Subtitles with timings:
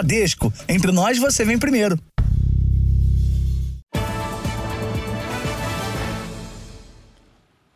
[0.00, 0.50] Bradesco.
[0.66, 1.98] Entre nós, você vem primeiro.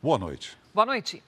[0.03, 0.57] Boa noite.
[0.73, 1.23] Boa noite.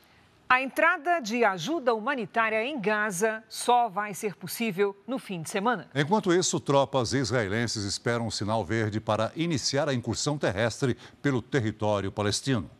[0.48, 5.88] A entrada de ajuda humanitária em Gaza só vai ser possível no fim de semana.
[5.94, 12.12] Enquanto isso, tropas israelenses esperam um sinal verde para iniciar a incursão terrestre pelo território
[12.12, 12.70] palestino.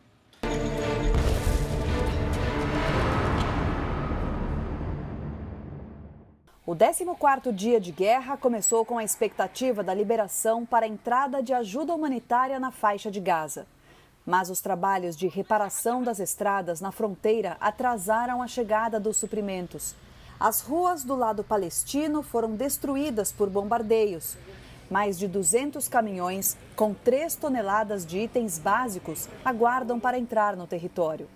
[6.67, 11.53] O 14º dia de guerra começou com a expectativa da liberação para a entrada de
[11.53, 13.65] ajuda humanitária na faixa de Gaza.
[14.25, 19.95] Mas os trabalhos de reparação das estradas na fronteira atrasaram a chegada dos suprimentos.
[20.37, 24.35] As ruas do lado palestino foram destruídas por bombardeios.
[24.91, 31.29] Mais de 200 caminhões com 3 toneladas de itens básicos aguardam para entrar no território.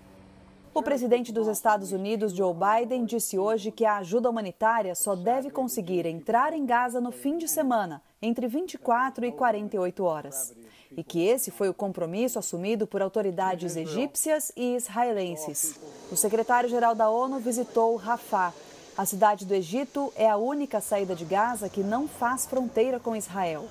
[0.74, 5.50] O presidente dos Estados Unidos, Joe Biden, disse hoje que a ajuda humanitária só deve
[5.50, 10.56] conseguir entrar em Gaza no fim de semana, entre 24 e 48 horas
[10.96, 15.80] e que esse foi o compromisso assumido por autoridades egípcias e israelenses.
[16.12, 18.54] O secretário-geral da ONU visitou Rafah.
[18.98, 23.16] A cidade do Egito é a única saída de Gaza que não faz fronteira com
[23.16, 23.68] Israel.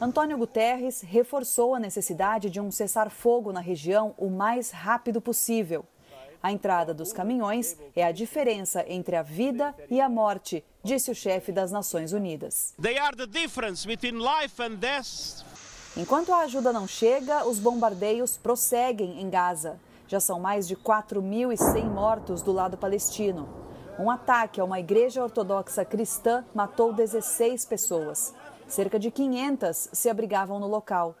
[0.00, 5.84] Antônio Guterres reforçou a necessidade de um cessar-fogo na região o mais rápido possível.
[6.42, 11.14] A entrada dos caminhões é a diferença entre a vida e a morte, disse o
[11.14, 12.74] chefe das Nações Unidas.
[12.80, 15.44] They are the difference between life and death
[15.94, 19.78] Enquanto a ajuda não chega, os bombardeios prosseguem em Gaza.
[20.08, 23.46] Já são mais de 4.100 mortos do lado palestino.
[23.98, 28.34] Um ataque a uma igreja ortodoxa cristã matou 16 pessoas.
[28.66, 31.14] Cerca de 500 se abrigavam no local.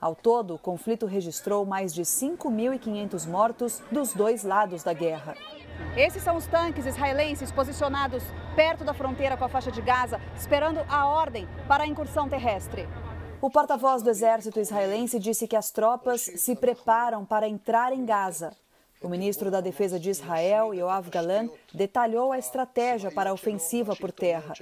[0.00, 5.34] Ao todo, o conflito registrou mais de 5.500 mortos dos dois lados da guerra.
[5.96, 8.22] Esses são os tanques israelenses posicionados
[8.54, 12.86] perto da fronteira com a faixa de Gaza, esperando a ordem para a incursão terrestre.
[13.40, 18.56] O porta-voz do exército israelense disse que as tropas se preparam para entrar em Gaza.
[19.02, 24.10] O ministro da Defesa de Israel, Yoav Galan, detalhou a estratégia para a ofensiva por
[24.10, 24.54] terra.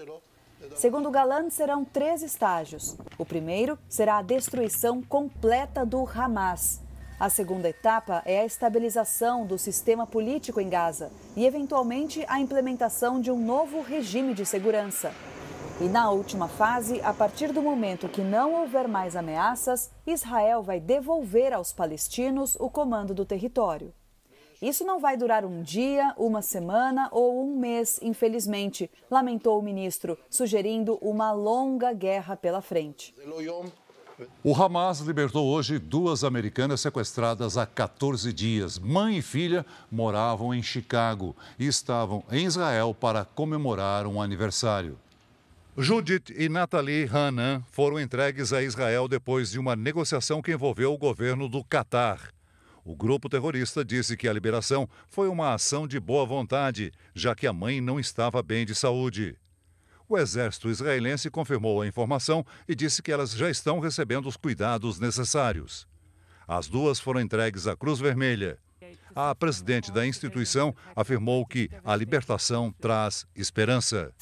[0.75, 2.97] Segundo Galan, serão três estágios.
[3.19, 6.81] O primeiro será a destruição completa do Hamas.
[7.19, 13.21] A segunda etapa é a estabilização do sistema político em Gaza e, eventualmente, a implementação
[13.21, 15.13] de um novo regime de segurança.
[15.81, 20.81] E na última fase, a partir do momento que não houver mais ameaças, Israel vai
[20.81, 23.93] devolver aos palestinos o comando do território.
[24.65, 30.19] Isso não vai durar um dia, uma semana ou um mês, infelizmente, lamentou o ministro,
[30.31, 33.15] sugerindo uma longa guerra pela frente.
[34.43, 38.79] O Hamas libertou hoje duas americanas sequestradas há 14 dias.
[38.79, 44.99] Mãe e filha moravam em Chicago e estavam em Israel para comemorar um aniversário.
[45.77, 50.99] Judith e Nathalie Hanan foram entregues a Israel depois de uma negociação que envolveu o
[50.99, 52.34] governo do Catar.
[52.85, 57.47] O grupo terrorista disse que a liberação foi uma ação de boa vontade, já que
[57.47, 59.39] a mãe não estava bem de saúde.
[60.07, 65.01] O exército israelense confirmou a informação e disse que elas já estão recebendo os cuidados
[65.01, 65.89] necessários.
[66.47, 68.59] As duas foram entregues à Cruz Vermelha.
[69.15, 74.13] A presidente da instituição afirmou que a libertação traz esperança.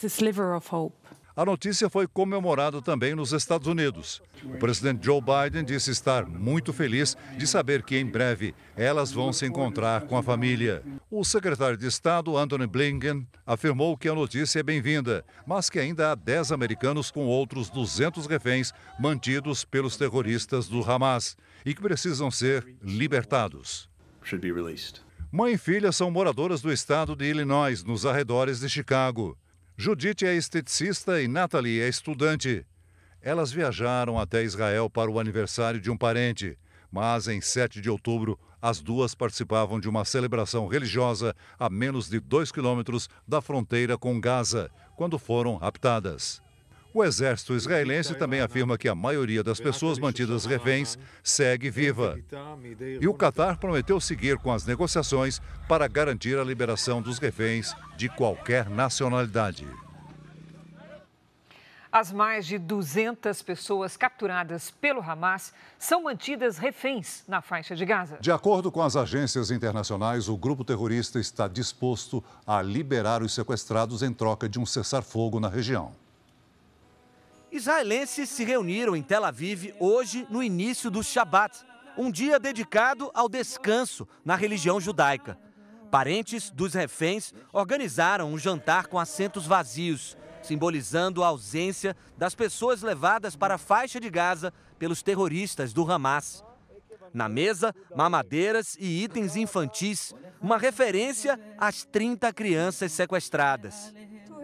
[1.35, 4.21] A notícia foi comemorada também nos Estados Unidos.
[4.45, 9.33] O presidente Joe Biden disse estar muito feliz de saber que em breve elas vão
[9.33, 10.83] se encontrar com a família.
[11.11, 16.13] O secretário de Estado, Anthony Blinken, afirmou que a notícia é bem-vinda, mas que ainda
[16.13, 22.31] há 10 americanos com outros 200 reféns mantidos pelos terroristas do Hamas e que precisam
[22.31, 23.89] ser libertados.
[25.31, 29.35] Mãe e filha são moradoras do estado de Illinois, nos arredores de Chicago.
[29.85, 32.65] Judite é esteticista e Natalie é estudante.
[33.21, 36.57] Elas viajaram até Israel para o aniversário de um parente,
[36.89, 42.21] mas em 7 de outubro as duas participavam de uma celebração religiosa a menos de
[42.21, 46.41] dois quilômetros da fronteira com Gaza, quando foram raptadas.
[46.95, 52.19] O exército israelense também afirma que a maioria das pessoas mantidas reféns segue viva.
[53.01, 58.11] E o Catar prometeu seguir com as negociações para garantir a liberação dos reféns de
[58.11, 59.67] qualquer nacionalidade.
[61.91, 68.17] As mais de 200 pessoas capturadas pelo Hamas são mantidas reféns na faixa de Gaza.
[68.19, 74.03] De acordo com as agências internacionais, o grupo terrorista está disposto a liberar os sequestrados
[74.03, 76.02] em troca de um cessar-fogo na região.
[77.53, 81.59] Israelenses se reuniram em Tel Aviv hoje no início do Shabat,
[81.99, 85.39] um dia dedicado ao descanso na religião judaica.
[85.91, 90.17] Parentes dos reféns organizaram um jantar com assentos vazios.
[90.43, 96.43] simbolizando a ausência das pessoas levadas para a faixa de Gaza pelos terroristas do Hamas.
[97.15, 103.95] Na mesa, mamadeiras e itens infantis, uma referência às 30 crianças sequestradas.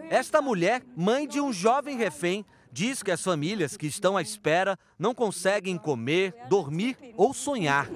[0.09, 4.77] Esta mulher, mãe de um jovem refém, diz que as famílias que estão à espera
[4.97, 7.87] não conseguem comer, dormir ou sonhar.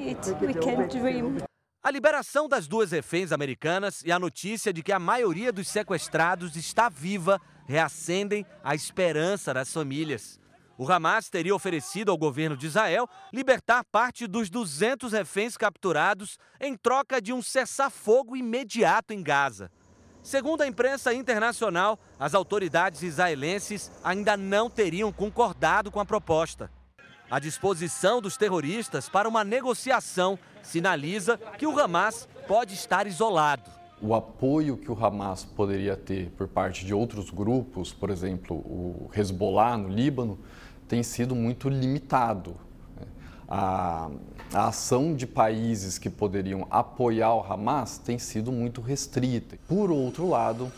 [1.83, 6.55] A liberação das duas reféns americanas e a notícia de que a maioria dos sequestrados
[6.55, 10.39] está viva reacendem a esperança das famílias.
[10.77, 16.75] O Hamas teria oferecido ao governo de Israel libertar parte dos 200 reféns capturados em
[16.75, 19.69] troca de um cessar-fogo imediato em Gaza.
[20.23, 26.71] Segundo a imprensa internacional, as autoridades israelenses ainda não teriam concordado com a proposta.
[27.29, 33.69] A disposição dos terroristas para uma negociação sinaliza que o Hamas pode estar isolado.
[34.01, 39.11] O apoio que o Hamas poderia ter por parte de outros grupos, por exemplo, o
[39.13, 40.39] Hezbollah no Líbano,
[40.87, 42.55] tem sido muito limitado.
[43.47, 44.09] A,
[44.53, 49.57] a, ação de países que poderiam apoiar o Hamas tem sido muito restrita.
[49.67, 50.71] Por outro lado,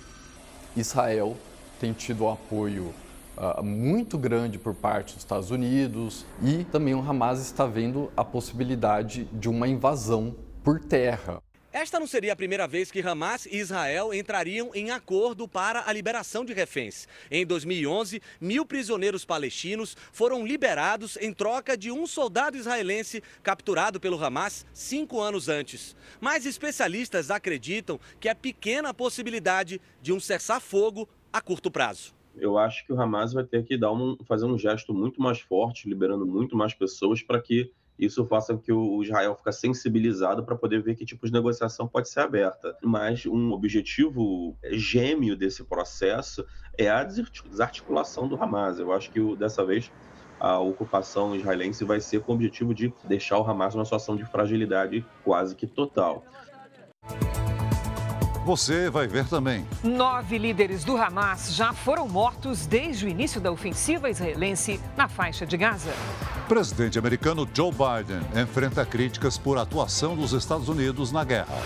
[0.76, 1.36] Israel
[1.80, 2.94] tem tido um apoio
[3.38, 8.26] uh, muito grande por parte dos Estados Unidos e também o Hamas está vendo a
[8.26, 11.45] possibilidade de uma invasão por terra.
[11.76, 15.92] Esta não seria a primeira vez que Hamas e Israel entrariam em acordo para a
[15.92, 17.06] liberação de reféns.
[17.30, 24.24] Em 2011, mil prisioneiros palestinos foram liberados em troca de um soldado israelense capturado pelo
[24.24, 25.98] Hamas cinco anos antes.
[26.22, 32.16] Mas especialistas acreditam que é pequena a possibilidade de um cessar-fogo a curto prazo.
[32.38, 35.42] Eu acho que o Hamas vai ter que dar um, fazer um gesto muito mais
[35.42, 40.44] forte, liberando muito mais pessoas para que isso faça com que o Israel fique sensibilizado
[40.44, 42.76] para poder ver que tipo de negociação pode ser aberta.
[42.84, 46.46] Mas um objetivo gêmeo desse processo
[46.78, 48.80] é a desarticulação do Hamas.
[48.80, 49.92] Eu acho que dessa vez
[50.40, 54.26] a ocupação israelense vai ser com o objetivo de deixar o Hamas numa situação de
[54.26, 56.26] fragilidade quase que total.
[58.46, 59.66] Você vai ver também.
[59.84, 65.48] Nove líderes do Hamas já foram mortos desde o início da ofensiva israelense na faixa
[65.48, 65.92] de Gaza.
[66.48, 71.58] Presidente americano Joe Biden enfrenta críticas por atuação dos Estados Unidos na guerra.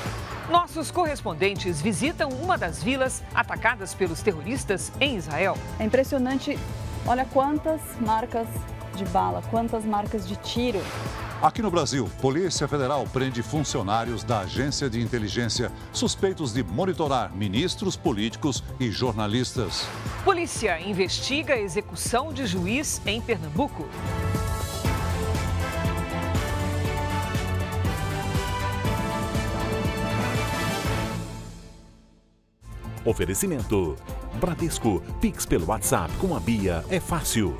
[0.50, 5.58] Nossos correspondentes visitam uma das vilas atacadas pelos terroristas em Israel.
[5.78, 6.58] É impressionante,
[7.06, 8.48] olha quantas marcas
[9.00, 10.81] de bala, quantas marcas de tiro.
[11.42, 17.96] Aqui no Brasil, Polícia Federal prende funcionários da agência de inteligência suspeitos de monitorar ministros
[17.96, 19.88] políticos e jornalistas.
[20.25, 23.88] Polícia investiga a execução de juiz em Pernambuco.
[33.06, 33.96] Oferecimento:
[34.42, 37.56] Bradesco, Pix pelo WhatsApp com a Bia é fácil.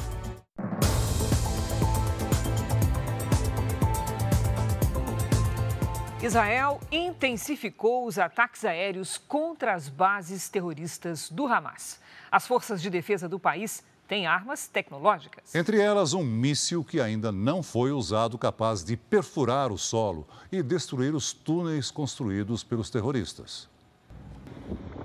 [6.22, 11.98] Israel intensificou os ataques aéreos contra as bases terroristas do Hamas.
[12.30, 15.56] As forças de defesa do país têm armas tecnológicas.
[15.56, 20.62] Entre elas, um míssil que ainda não foi usado capaz de perfurar o solo e
[20.62, 23.70] destruir os túneis construídos pelos terroristas.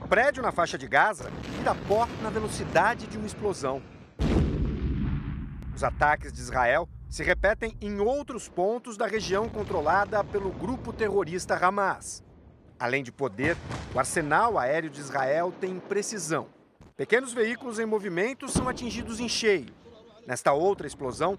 [0.09, 1.31] Prédio na faixa de Gaza
[1.63, 3.81] dá pó na velocidade de uma explosão.
[5.77, 11.55] Os ataques de Israel se repetem em outros pontos da região controlada pelo grupo terrorista
[11.55, 12.25] Hamas.
[12.77, 13.57] Além de poder,
[13.95, 16.49] o arsenal aéreo de Israel tem precisão.
[16.97, 19.73] Pequenos veículos em movimento são atingidos em cheio.
[20.27, 21.39] Nesta outra explosão,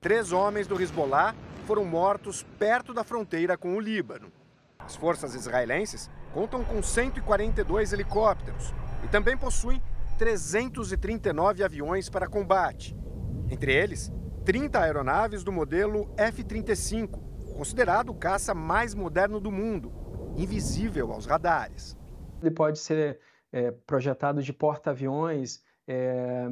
[0.00, 1.34] três homens do Hezbollah
[1.66, 4.30] foram mortos perto da fronteira com o Líbano.
[4.78, 9.82] As forças israelenses contam com 142 helicópteros e também possuem
[10.18, 12.96] 339 aviões para combate.
[13.50, 14.12] Entre eles,
[14.46, 17.18] 30 aeronaves do modelo F-35,
[17.56, 19.92] considerado o caça mais moderno do mundo,
[20.36, 21.96] invisível aos radares.
[22.40, 23.18] Ele pode ser
[23.52, 26.46] é, projetado de porta-aviões, é,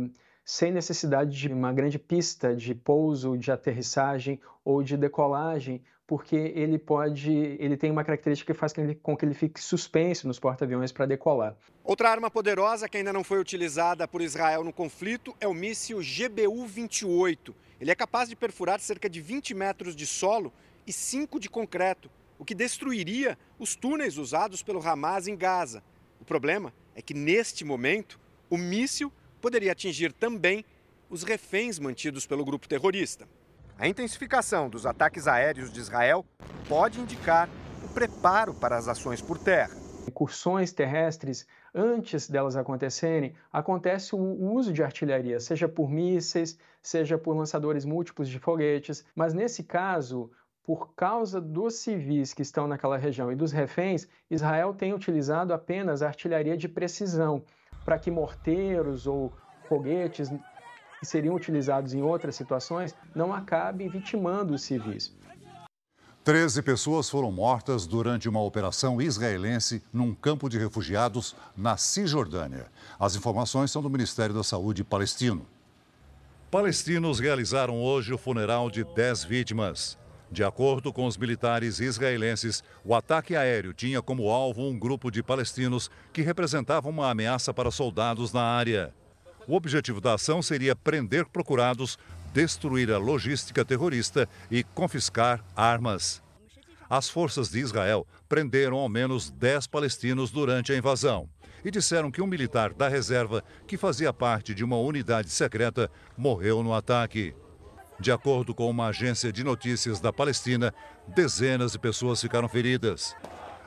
[0.45, 6.81] sem necessidade de uma grande pista de pouso, de aterrissagem ou de decolagem, porque ele
[6.81, 8.73] pode, ele tem uma característica que faz
[9.05, 11.57] com que ele fique suspenso nos porta-aviões para decolar.
[11.85, 15.99] Outra arma poderosa que ainda não foi utilizada por Israel no conflito é o míssil
[15.99, 17.55] GBU-28.
[17.81, 20.53] Ele é capaz de perfurar cerca de 20 metros de solo
[20.87, 25.83] e 5 de concreto, o que destruiria os túneis usados pelo Hamas em Gaza.
[26.21, 30.65] O problema é que neste momento o míssil poderia atingir também
[31.11, 33.29] os reféns mantidos pelo grupo terrorista.
[33.79, 36.25] A intensificação dos ataques aéreos de Israel
[36.69, 37.49] pode indicar
[37.85, 39.77] o preparo para as ações por terra.
[40.07, 47.37] Incursões terrestres antes delas acontecerem, acontece o uso de artilharia, seja por mísseis, seja por
[47.37, 50.31] lançadores múltiplos de foguetes, mas nesse caso,
[50.63, 56.01] por causa dos civis que estão naquela região e dos reféns, Israel tem utilizado apenas
[56.01, 57.43] artilharia de precisão,
[57.85, 59.33] para que morteiros ou
[59.69, 60.31] foguetes
[61.01, 65.15] que seriam utilizados em outras situações não acabem vitimando os civis.
[66.25, 72.65] Treze pessoas foram mortas durante uma operação israelense num campo de refugiados na Cisjordânia.
[72.99, 75.47] As informações são do Ministério da Saúde palestino.
[76.51, 79.99] Palestinos realizaram hoje o funeral de dez vítimas.
[80.33, 85.23] De acordo com os militares israelenses, o ataque aéreo tinha como alvo um grupo de
[85.23, 88.95] palestinos que representavam uma ameaça para soldados na área.
[89.47, 91.99] O objetivo da ação seria prender procurados
[92.35, 96.21] destruir a logística terrorista e confiscar armas.
[96.91, 101.29] As forças de Israel prenderam ao menos 10 palestinos durante a invasão
[101.65, 105.89] e disseram que um militar da reserva, que fazia parte de uma unidade secreta,
[106.19, 107.35] morreu no ataque.
[108.01, 110.75] De acordo com uma agência de notícias da Palestina,
[111.07, 113.15] dezenas de pessoas ficaram feridas.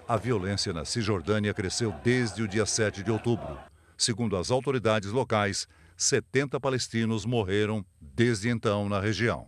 [0.06, 3.58] A violência na Cisjordânia cresceu desde o dia 7 de outubro.
[3.98, 5.68] Segundo as autoridades locais,
[5.98, 9.48] 70 palestinos morreram desde então na região.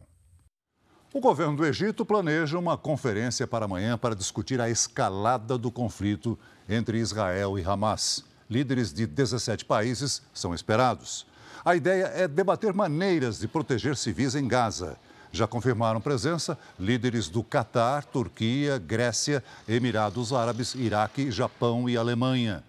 [1.13, 6.37] O governo do Egito planeja uma conferência para amanhã para discutir a escalada do conflito
[6.67, 8.23] entre Israel e Hamas.
[8.49, 11.25] Líderes de 17 países são esperados.
[11.63, 14.97] A ideia é debater maneiras de proteger civis em Gaza.
[15.31, 22.63] Já confirmaram presença líderes do Catar, Turquia, Grécia, Emirados Árabes, Iraque, Japão e Alemanha.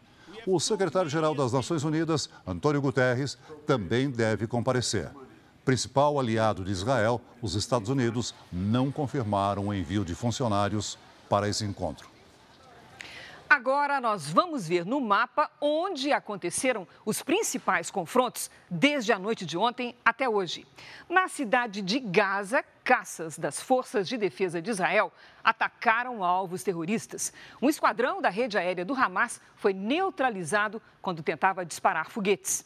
[0.46, 5.10] O secretário-geral das Nações Unidas, Antônio Guterres, também deve comparecer.
[5.64, 11.64] Principal aliado de Israel, os Estados Unidos não confirmaram o envio de funcionários para esse
[11.64, 12.08] encontro.
[13.50, 19.58] Agora nós vamos ver no mapa onde aconteceram os principais confrontos desde a noite de
[19.58, 20.64] ontem até hoje.
[21.08, 27.32] Na cidade de Gaza, caças das Forças de Defesa de Israel atacaram alvos terroristas.
[27.60, 32.64] Um esquadrão da rede aérea do Hamas foi neutralizado quando tentava disparar foguetes.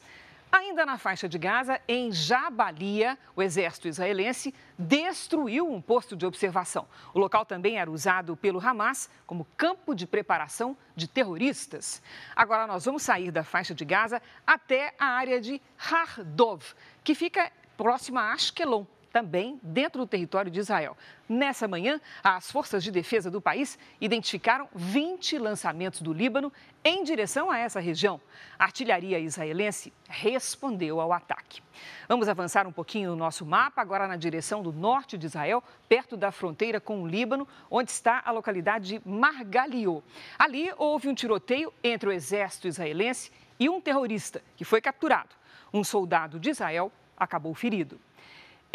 [0.54, 6.86] Ainda na faixa de Gaza, em Jabalia, o exército israelense destruiu um posto de observação.
[7.12, 12.00] O local também era usado pelo Hamas como campo de preparação de terroristas.
[12.36, 16.62] Agora nós vamos sair da faixa de Gaza até a área de Hardov,
[17.02, 18.84] que fica próxima a Ashkelon
[19.14, 20.96] também dentro do território de Israel.
[21.28, 26.52] Nessa manhã, as forças de defesa do país identificaram 20 lançamentos do Líbano
[26.84, 28.20] em direção a essa região.
[28.58, 31.62] A artilharia israelense respondeu ao ataque.
[32.08, 36.16] Vamos avançar um pouquinho no nosso mapa, agora na direção do norte de Israel, perto
[36.16, 40.02] da fronteira com o Líbano, onde está a localidade de Margaliô.
[40.36, 43.30] Ali houve um tiroteio entre o exército israelense
[43.60, 45.30] e um terrorista que foi capturado.
[45.72, 48.00] Um soldado de Israel acabou ferido.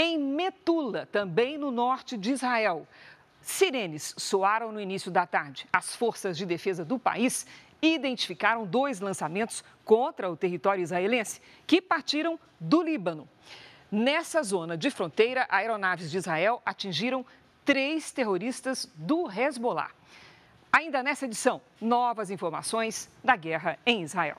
[0.01, 2.87] Em Metula, também no norte de Israel,
[3.41, 5.67] sirenes soaram no início da tarde.
[5.73, 7.45] As forças de defesa do país
[7.81, 13.27] identificaram dois lançamentos contra o território israelense que partiram do Líbano.
[13.91, 17.25] Nessa zona de fronteira, aeronaves de Israel atingiram
[17.65, 19.91] três terroristas do Hezbollah.
[20.71, 24.37] Ainda nessa edição, novas informações da guerra em Israel.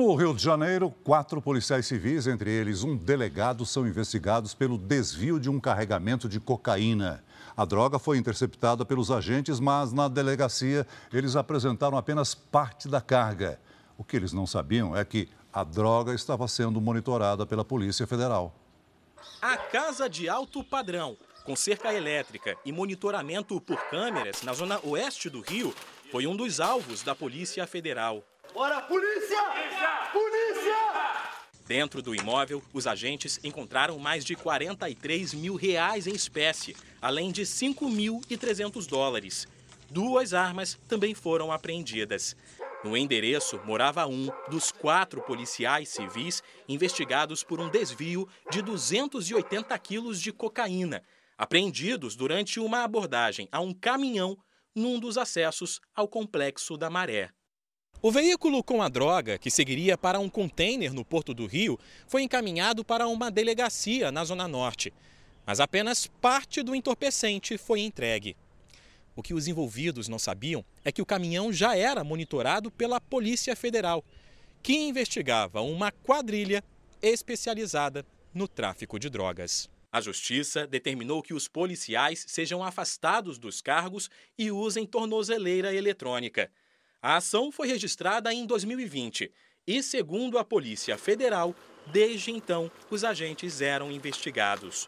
[0.00, 5.38] No Rio de Janeiro, quatro policiais civis, entre eles um delegado, são investigados pelo desvio
[5.38, 7.22] de um carregamento de cocaína.
[7.54, 13.60] A droga foi interceptada pelos agentes, mas na delegacia eles apresentaram apenas parte da carga.
[13.98, 18.54] O que eles não sabiam é que a droga estava sendo monitorada pela Polícia Federal.
[19.42, 21.14] A casa de alto padrão,
[21.44, 25.74] com cerca elétrica e monitoramento por câmeras na zona oeste do Rio,
[26.10, 28.24] foi um dos alvos da Polícia Federal.
[28.52, 29.38] Bora, polícia!
[30.12, 31.30] Polícia!
[31.66, 37.42] Dentro do imóvel, os agentes encontraram mais de 43 mil reais em espécie, além de
[37.42, 39.46] 5.300 dólares.
[39.88, 42.36] Duas armas também foram apreendidas.
[42.82, 50.20] No endereço morava um dos quatro policiais civis investigados por um desvio de 280 quilos
[50.20, 51.02] de cocaína,
[51.38, 54.36] apreendidos durante uma abordagem a um caminhão
[54.74, 57.30] num dos acessos ao complexo da Maré.
[58.02, 62.22] O veículo com a droga, que seguiria para um container no Porto do Rio, foi
[62.22, 64.90] encaminhado para uma delegacia na Zona Norte.
[65.44, 68.34] Mas apenas parte do entorpecente foi entregue.
[69.14, 73.54] O que os envolvidos não sabiam é que o caminhão já era monitorado pela Polícia
[73.54, 74.02] Federal,
[74.62, 76.64] que investigava uma quadrilha
[77.02, 79.68] especializada no tráfico de drogas.
[79.92, 86.50] A Justiça determinou que os policiais sejam afastados dos cargos e usem tornozeleira eletrônica.
[87.02, 89.32] A ação foi registrada em 2020
[89.66, 91.54] e, segundo a Polícia Federal,
[91.86, 94.86] desde então os agentes eram investigados.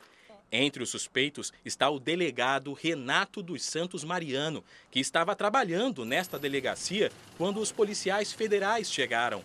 [0.50, 7.10] Entre os suspeitos está o delegado Renato dos Santos Mariano, que estava trabalhando nesta delegacia
[7.38, 9.42] quando os policiais federais chegaram.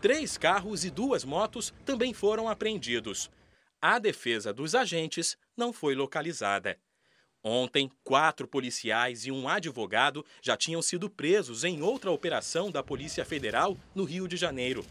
[0.00, 3.28] Três carros e duas motos também foram apreendidos.
[3.82, 6.78] A defesa dos agentes não foi localizada.
[7.48, 13.24] Ontem, quatro policiais e um advogado já tinham sido presos em outra operação da Polícia
[13.24, 14.84] Federal no Rio de Janeiro.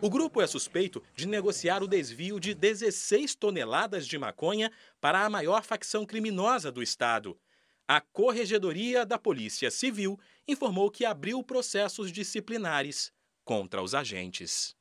[0.00, 5.28] O grupo é suspeito de negociar o desvio de 16 toneladas de maconha para a
[5.28, 7.38] maior facção criminosa do estado.
[7.86, 13.12] A Corregedoria da Polícia Civil informou que abriu processos disciplinares
[13.44, 14.74] contra os agentes.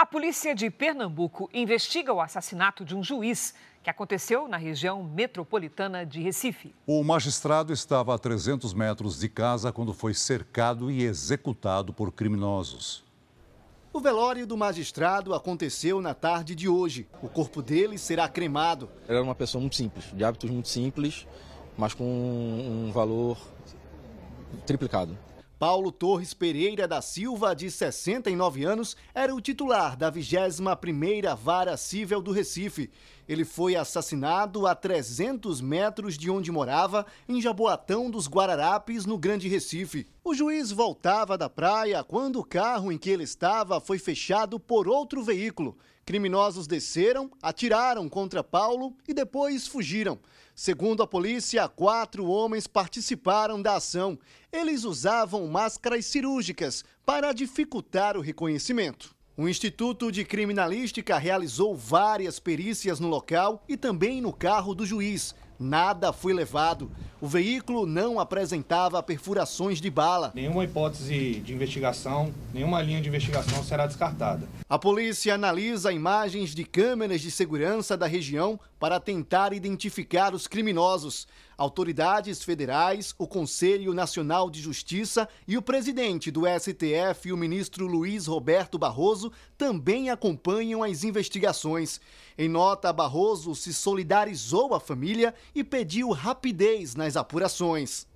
[0.00, 3.52] A polícia de Pernambuco investiga o assassinato de um juiz
[3.88, 6.74] que aconteceu na região metropolitana de Recife.
[6.86, 13.02] O magistrado estava a 300 metros de casa quando foi cercado e executado por criminosos.
[13.90, 17.08] O velório do magistrado aconteceu na tarde de hoje.
[17.22, 18.90] O corpo dele será cremado.
[19.08, 21.26] Era uma pessoa muito simples, de hábitos muito simples,
[21.74, 23.38] mas com um valor
[24.66, 25.16] triplicado.
[25.58, 32.22] Paulo Torres Pereira da Silva, de 69 anos, era o titular da 21ª Vara Cível
[32.22, 32.88] do Recife.
[33.28, 39.48] Ele foi assassinado a 300 metros de onde morava, em Jaboatão dos Guararapes, no Grande
[39.48, 40.06] Recife.
[40.22, 44.86] O juiz voltava da praia quando o carro em que ele estava foi fechado por
[44.86, 45.76] outro veículo.
[46.08, 50.18] Criminosos desceram, atiraram contra Paulo e depois fugiram.
[50.54, 54.18] Segundo a polícia, quatro homens participaram da ação.
[54.50, 59.14] Eles usavam máscaras cirúrgicas para dificultar o reconhecimento.
[59.36, 65.34] O Instituto de Criminalística realizou várias perícias no local e também no carro do juiz.
[65.58, 66.90] Nada foi levado.
[67.20, 70.30] O veículo não apresentava perfurações de bala.
[70.34, 74.46] Nenhuma hipótese de investigação, nenhuma linha de investigação será descartada.
[74.68, 81.26] A polícia analisa imagens de câmeras de segurança da região para tentar identificar os criminosos.
[81.56, 88.26] Autoridades federais, o Conselho Nacional de Justiça e o presidente do STF, o ministro Luiz
[88.26, 92.00] Roberto Barroso, também acompanham as investigações.
[92.36, 98.06] Em nota, Barroso se solidarizou à família e pediu rapidez nas apurações.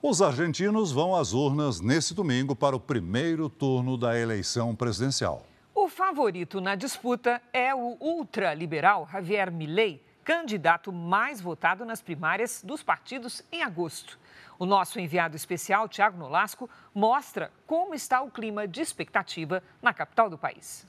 [0.00, 5.47] Os argentinos vão às urnas nesse domingo para o primeiro turno da eleição presidencial.
[5.80, 12.82] O favorito na disputa é o ultraliberal Javier Milei candidato mais votado nas primárias dos
[12.82, 14.18] partidos em agosto.
[14.58, 20.28] O nosso enviado especial, Tiago Nolasco, mostra como está o clima de expectativa na capital
[20.28, 20.84] do país.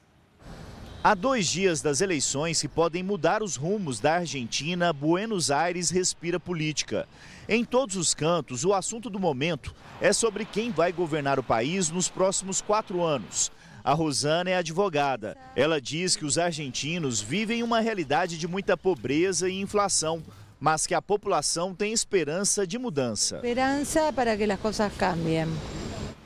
[1.03, 6.39] Há dois dias das eleições que podem mudar os rumos da Argentina, Buenos Aires respira
[6.39, 7.07] política.
[7.47, 11.91] Em todos os cantos, o assunto do momento é sobre quem vai governar o país
[11.91, 13.51] nos próximos quatro anos.
[13.83, 15.37] A Rosana é advogada.
[15.55, 20.23] Ela diz que os argentinos vivem uma realidade de muita pobreza e inflação,
[20.59, 23.37] mas que a população tem esperança de mudança.
[23.37, 25.47] Esperança para que as coisas cambiem.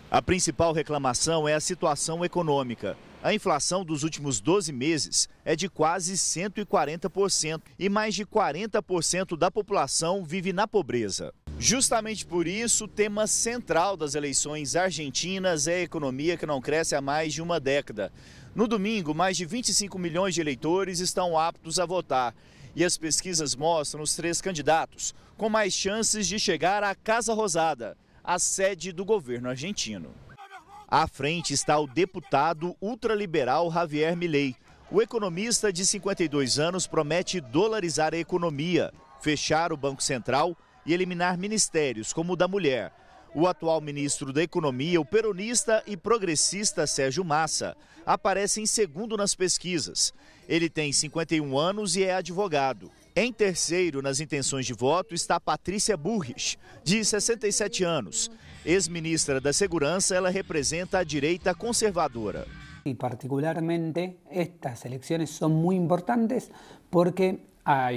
[0.10, 2.98] A principal reclamação é a situação econômica.
[3.24, 9.50] A inflação dos últimos 12 meses é de quase 140% e mais de 40% da
[9.50, 11.34] população vive na pobreza.
[11.66, 16.94] Justamente por isso, o tema central das eleições argentinas é a economia que não cresce
[16.94, 18.12] há mais de uma década.
[18.54, 22.36] No domingo, mais de 25 milhões de eleitores estão aptos a votar.
[22.76, 27.98] E as pesquisas mostram os três candidatos com mais chances de chegar à Casa Rosada,
[28.22, 30.14] a sede do governo argentino.
[30.86, 34.54] À frente está o deputado ultraliberal Javier Milei.
[34.92, 41.38] O economista de 52 anos promete dolarizar a economia, fechar o Banco Central e eliminar
[41.38, 42.92] ministérios como o da mulher.
[43.36, 49.34] O atual ministro da Economia, o peronista e progressista Sérgio Massa, aparece em segundo nas
[49.34, 50.14] pesquisas.
[50.48, 52.92] Ele tem 51 anos e é advogado.
[53.16, 58.30] Em terceiro nas intenções de voto está Patrícia Burrich, de 67 anos.
[58.66, 62.48] Ex-ministra da Segurança, ela representa a direita conservadora.
[62.86, 66.52] E particularmente estas eleições são muito importantes
[66.92, 67.92] porque há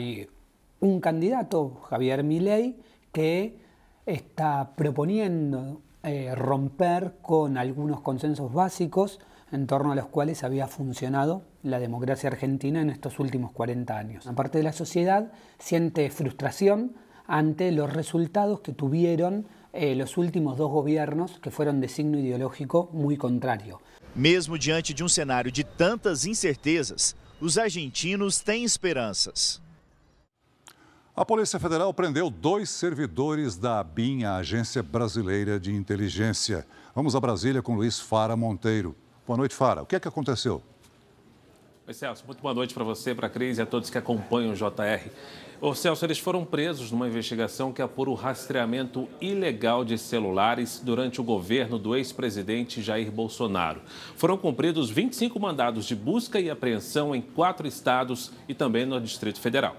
[0.81, 2.77] un candidato, Javier Milei,
[3.13, 3.59] que
[4.05, 9.19] está proponiendo eh, romper con algunos consensos básicos
[9.53, 14.27] en torno a los cuales había funcionado la democracia argentina en estos últimos 40 años.
[14.27, 16.95] Una parte de la sociedad siente frustración
[17.27, 22.89] ante los resultados que tuvieron eh, los últimos dos gobiernos que fueron de signo ideológico
[22.93, 23.81] muy contrario.
[24.15, 29.66] Mesmo diante de um cenário de tantas incertezas, os argentinos têm esperanças.
[31.17, 36.67] A Polícia Federal prendeu dois servidores da ABIN, a Agência Brasileira de Inteligência.
[36.95, 38.95] Vamos a Brasília com Luiz Fara Monteiro.
[39.27, 39.83] Boa noite, Fara.
[39.83, 40.63] O que é que aconteceu?
[41.89, 42.23] Oi, Celso.
[42.27, 45.11] Muito boa noite para você, para a Cris e a todos que acompanham o JR.
[45.59, 51.19] Ô, Celso, eles foram presos numa investigação que apura o rastreamento ilegal de celulares durante
[51.19, 53.81] o governo do ex-presidente Jair Bolsonaro.
[54.17, 59.41] Foram cumpridos 25 mandados de busca e apreensão em quatro estados e também no Distrito
[59.41, 59.77] Federal.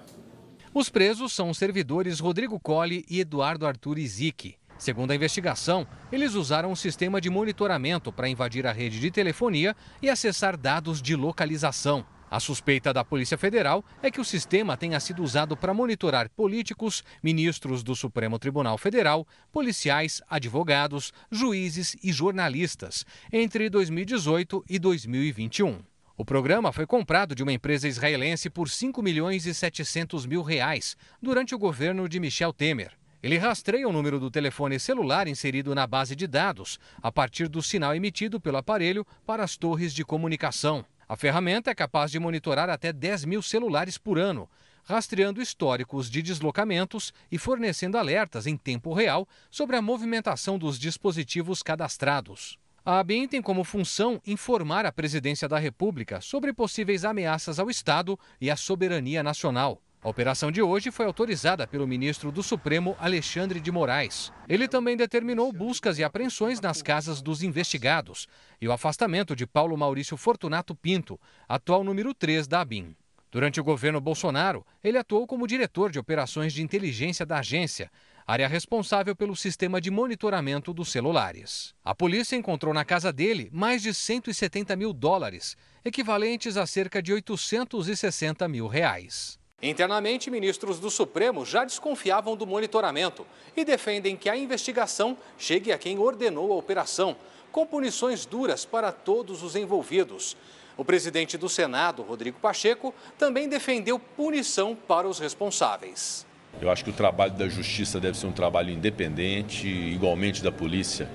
[0.77, 4.57] Os presos são os servidores Rodrigo Colli e Eduardo Arthur Izique.
[4.77, 9.75] Segundo a investigação, eles usaram um sistema de monitoramento para invadir a rede de telefonia
[10.03, 12.05] e acessar dados de localização.
[12.29, 17.03] A suspeita da Polícia Federal é que o sistema tenha sido usado para monitorar políticos,
[17.23, 25.96] ministros do Supremo Tribunal Federal, policiais, advogados, juízes e jornalistas entre 2018 e 2021.
[26.19, 30.97] O programa foi comprado de uma empresa israelense por 5 milhões e 700 mil reais
[31.21, 32.97] durante o governo de Michel Temer.
[33.21, 37.61] Ele rastreia o número do telefone celular inserido na base de dados a partir do
[37.61, 40.83] sinal emitido pelo aparelho para as torres de comunicação.
[41.07, 44.49] A ferramenta é capaz de monitorar até 10 mil celulares por ano,
[44.85, 51.61] rastreando históricos de deslocamentos e fornecendo alertas em tempo real sobre a movimentação dos dispositivos
[51.61, 52.57] cadastrados.
[52.89, 58.17] A ABIN tem como função informar a Presidência da República sobre possíveis ameaças ao Estado
[58.39, 59.81] e à soberania nacional.
[60.01, 64.31] A operação de hoje foi autorizada pelo ministro do Supremo Alexandre de Moraes.
[64.47, 68.25] Ele também determinou buscas e apreensões nas casas dos investigados
[68.61, 72.95] e o afastamento de Paulo Maurício Fortunato Pinto, atual número 3 da ABIN.
[73.29, 77.91] Durante o governo Bolsonaro, ele atuou como diretor de operações de inteligência da agência,
[78.27, 81.73] área responsável pelo sistema de monitoramento dos celulares.
[81.81, 87.13] A polícia encontrou na casa dele mais de 170 mil dólares, equivalentes a cerca de
[87.13, 89.39] 860 mil reais.
[89.61, 95.77] Internamente, ministros do Supremo já desconfiavam do monitoramento e defendem que a investigação chegue a
[95.77, 97.15] quem ordenou a operação,
[97.49, 100.35] com punições duras para todos os envolvidos.
[100.75, 106.26] O presidente do Senado, Rodrigo Pacheco, também defendeu punição para os responsáveis.
[106.61, 111.07] Eu acho que o trabalho da justiça deve ser um trabalho independente, igualmente da polícia,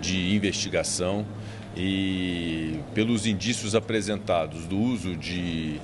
[0.00, 1.24] de investigação.
[1.76, 5.80] E pelos indícios apresentados do uso de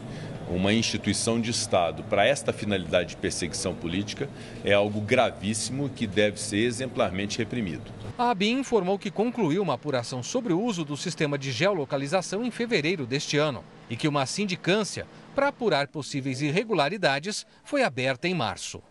[0.51, 4.29] uma instituição de Estado para esta finalidade de perseguição política,
[4.65, 7.93] é algo gravíssimo que deve ser exemplarmente reprimido.
[8.19, 12.51] A ABIN informou que concluiu uma apuração sobre o uso do sistema de geolocalização em
[12.51, 18.83] fevereiro deste ano e que uma sindicância para apurar possíveis irregularidades foi aberta em março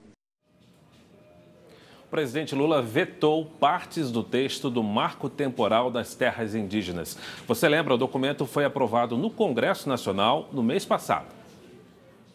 [2.15, 7.17] presidente Lula vetou partes do texto do Marco Temporal das Terras Indígenas.
[7.45, 11.27] Você lembra, o documento foi aprovado no Congresso Nacional no mês passado.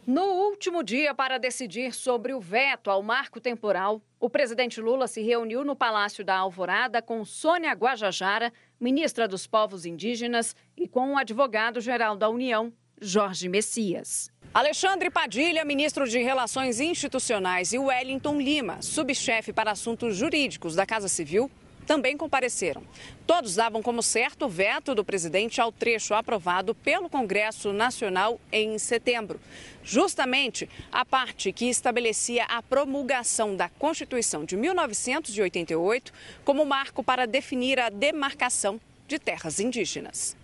[0.07, 5.23] No último dia para decidir sobre o veto ao marco temporal, o presidente Lula se
[5.23, 11.17] reuniu no Palácio da Alvorada com Sônia Guajajara, ministra dos Povos Indígenas, e com o
[11.17, 14.31] advogado-geral da União, Jorge Messias.
[14.53, 21.07] Alexandre Padilha, ministro de Relações Institucionais, e Wellington Lima, subchefe para assuntos jurídicos da Casa
[21.07, 21.49] Civil,
[21.87, 22.83] também compareceram.
[23.25, 28.77] Todos davam como certo o veto do presidente ao trecho aprovado pelo Congresso Nacional em
[28.77, 29.41] setembro.
[29.85, 36.13] Justamente a parte que estabelecia a promulgação da Constituição de 1988
[36.45, 40.40] como marco para definir a demarcação de terras indígenas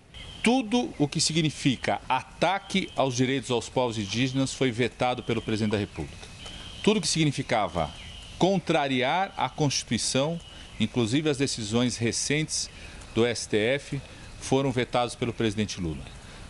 [0.46, 5.76] tudo o que significa ataque aos direitos aos povos indígenas foi vetado pelo presidente da
[5.76, 6.28] República.
[6.84, 7.90] Tudo que significava
[8.38, 10.38] contrariar a Constituição,
[10.78, 12.70] inclusive as decisões recentes
[13.12, 14.00] do STF,
[14.40, 16.04] foram vetados pelo presidente Lula.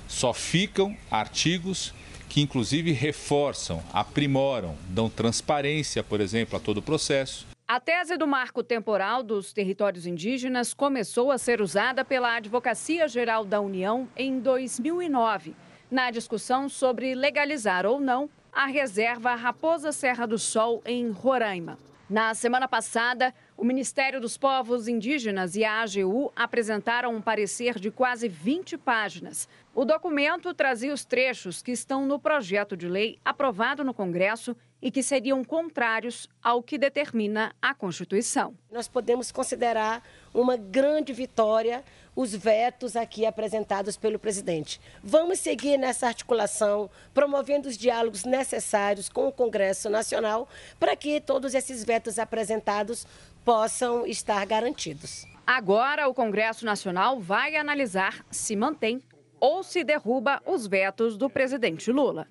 [0.07, 1.95] Só ficam artigos
[2.29, 8.29] que, inclusive, reforçam, aprimoram, dão transparência, por exemplo, a todo o processo a tese do
[8.29, 14.39] marco temporal dos territórios indígenas começou a ser usada pela Advocacia Geral da União em
[14.39, 15.57] 2009,
[15.91, 21.77] na discussão sobre legalizar ou não a reserva Raposa Serra do Sol em Roraima.
[22.09, 27.91] Na semana passada, o Ministério dos Povos Indígenas e a AGU apresentaram um parecer de
[27.91, 29.49] quase 20 páginas.
[29.75, 34.91] O documento trazia os trechos que estão no projeto de lei aprovado no Congresso e
[34.91, 38.55] que seriam contrários ao que determina a Constituição.
[38.71, 40.03] Nós podemos considerar
[40.35, 41.83] uma grande vitória
[42.17, 44.81] os vetos aqui apresentados pelo presidente.
[45.05, 50.49] Vamos seguir nessa articulação, promovendo os diálogos necessários com o Congresso Nacional
[50.81, 53.07] para que todos esses vetos apresentados
[53.45, 55.27] possam estar garantidos.
[55.47, 59.03] Agora, o Congresso Nacional vai analisar se mantém
[59.39, 62.27] ou se derruba os vetos do presidente Lula.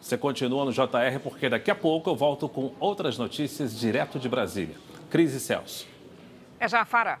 [0.00, 4.28] Você continua no JR porque daqui a pouco eu volto com outras notícias direto de
[4.28, 4.76] Brasília.
[5.10, 5.86] Cris e Celso.
[6.60, 7.18] É já, Fara.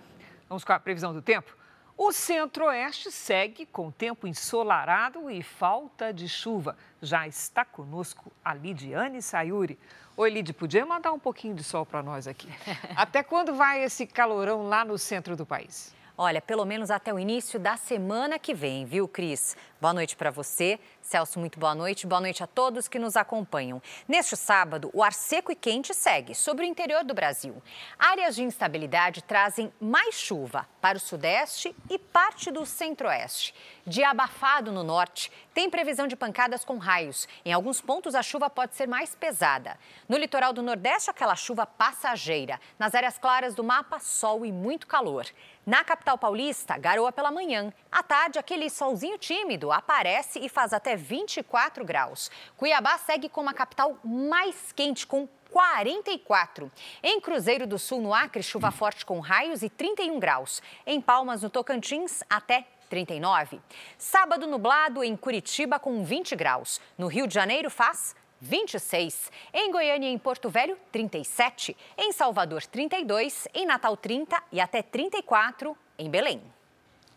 [0.48, 1.56] Vamos com a previsão do tempo?
[1.96, 6.76] O centro-oeste segue com tempo ensolarado e falta de chuva.
[7.02, 9.76] Já está conosco a Lidiane Sayuri.
[10.16, 12.48] Oi, Lid, podia mandar um pouquinho de sol para nós aqui?
[12.94, 15.92] Até quando vai esse calorão lá no centro do país?
[16.20, 19.56] Olha, pelo menos até o início da semana que vem, viu, Cris?
[19.80, 20.80] Boa noite para você.
[21.00, 22.04] Celso, muito boa noite.
[22.04, 23.80] Boa noite a todos que nos acompanham.
[24.08, 27.62] Neste sábado, o ar seco e quente segue sobre o interior do Brasil.
[27.96, 33.54] Áreas de instabilidade trazem mais chuva para o sudeste e parte do centro-oeste.
[33.86, 37.28] Dia abafado no norte, tem previsão de pancadas com raios.
[37.44, 39.78] Em alguns pontos, a chuva pode ser mais pesada.
[40.08, 42.60] No litoral do nordeste, aquela chuva passageira.
[42.78, 45.26] Nas áreas claras do mapa, sol e muito calor.
[45.64, 47.72] Na capital paulista, garoa pela manhã.
[47.92, 52.30] À tarde, aquele solzinho tímido aparece e faz até 24 graus.
[52.56, 56.70] Cuiabá segue como a capital mais quente, com 44.
[57.02, 60.62] Em Cruzeiro do Sul, no Acre, chuva forte com raios e 31 graus.
[60.86, 63.60] Em Palmas, no Tocantins, até 39.
[63.96, 66.80] Sábado nublado em Curitiba com 20 graus.
[66.96, 69.30] No Rio de Janeiro faz 26.
[69.52, 71.76] Em Goiânia e em Porto Velho, 37.
[71.96, 73.48] Em Salvador, 32.
[73.54, 76.57] Em Natal, 30 e até 34 em Belém.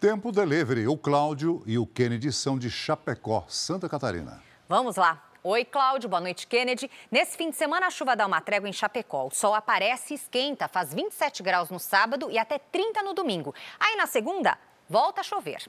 [0.02, 0.88] Tempo Delivery.
[0.88, 4.42] O Cláudio e o Kennedy são de Chapecó, Santa Catarina.
[4.68, 5.24] Vamos lá.
[5.44, 6.10] Oi, Cláudio.
[6.10, 6.90] Boa noite, Kennedy.
[7.12, 9.28] Nesse fim de semana, a chuva dá uma trégua em Chapecó.
[9.28, 13.54] O sol aparece e esquenta, faz 27 graus no sábado e até 30 no domingo.
[13.80, 14.58] Aí na segunda,
[14.90, 15.68] volta a chover.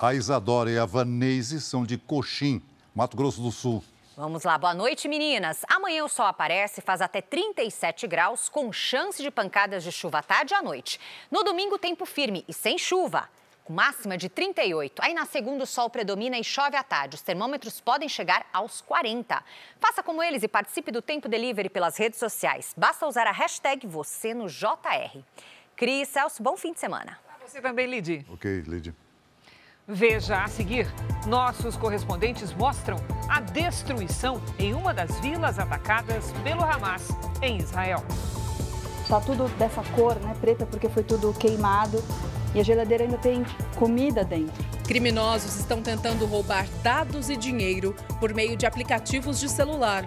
[0.00, 2.60] A Isadora e a Vanese são de Coxim,
[2.92, 3.84] Mato Grosso do Sul.
[4.16, 5.62] Vamos lá, boa noite, meninas.
[5.68, 10.22] Amanhã o sol aparece, faz até 37 graus, com chance de pancadas de chuva à
[10.24, 10.98] tarde e à noite.
[11.30, 13.28] No domingo, tempo firme e sem chuva
[13.64, 15.00] com máxima de 38.
[15.02, 17.16] Aí na segunda o sol predomina e chove à tarde.
[17.16, 19.42] Os termômetros podem chegar aos 40.
[19.78, 22.74] Faça como eles e participe do Tempo Delivery pelas redes sociais.
[22.76, 25.18] Basta usar a hashtag você no JR.
[25.76, 27.18] Cris, Celso, bom fim de semana.
[27.46, 28.26] Você também, Lid.
[28.30, 28.94] Ok, Lid.
[29.92, 30.86] Veja a seguir,
[31.26, 32.96] nossos correspondentes mostram
[33.28, 37.08] a destruição em uma das vilas atacadas pelo Hamas
[37.42, 38.04] em Israel.
[39.08, 41.98] Tá tudo dessa cor, né, preta, porque foi tudo queimado
[42.54, 43.44] e a geladeira ainda tem
[43.76, 44.64] comida dentro.
[44.86, 50.06] Criminosos estão tentando roubar dados e dinheiro por meio de aplicativos de celular.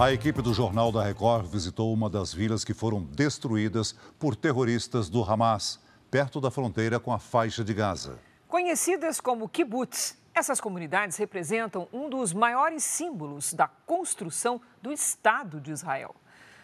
[0.00, 5.08] A equipe do Jornal da Record visitou uma das vilas que foram destruídas por terroristas
[5.08, 8.16] do Hamas, perto da fronteira com a faixa de Gaza.
[8.46, 15.72] Conhecidas como kibbutz, essas comunidades representam um dos maiores símbolos da construção do Estado de
[15.72, 16.14] Israel.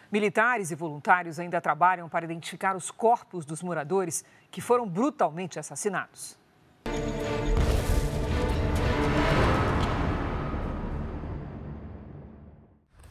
[0.09, 6.37] Militares e voluntários ainda trabalham para identificar os corpos dos moradores que foram brutalmente assassinados.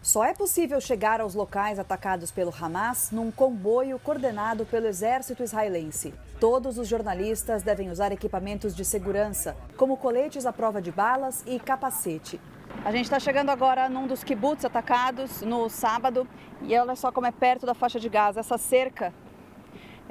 [0.05, 6.12] Só é possível chegar aos locais atacados pelo Hamas num comboio coordenado pelo exército israelense.
[6.38, 11.59] Todos os jornalistas devem usar equipamentos de segurança, como coletes à prova de balas e
[11.59, 12.38] capacete.
[12.85, 16.29] A gente está chegando agora num dos kibbutz atacados no sábado
[16.61, 18.40] e olha só como é perto da faixa de Gaza.
[18.40, 19.11] Essa cerca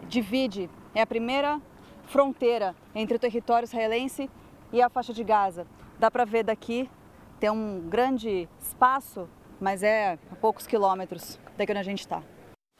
[0.08, 1.62] divide, é a primeira
[2.08, 4.27] fronteira entre o território israelense
[4.71, 5.67] e a faixa de Gaza.
[5.99, 6.89] Dá para ver daqui,
[7.39, 12.21] tem um grande espaço mas é a poucos quilômetros daqui onde a gente está.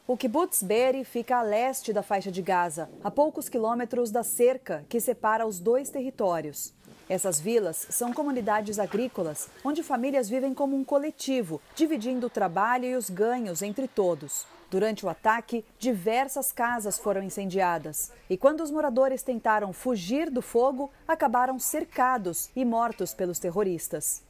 [0.06, 4.86] O kibbutz Be'eri fica a leste da faixa de Gaza, a poucos quilômetros da cerca
[4.90, 6.74] que separa os dois territórios.
[7.08, 12.96] Essas vilas são comunidades agrícolas onde famílias vivem como um coletivo, dividindo o trabalho e
[12.96, 14.46] os ganhos entre todos.
[14.70, 18.12] Durante o ataque, diversas casas foram incendiadas.
[18.30, 24.22] E quando os moradores tentaram fugir do fogo, acabaram cercados e mortos pelos terroristas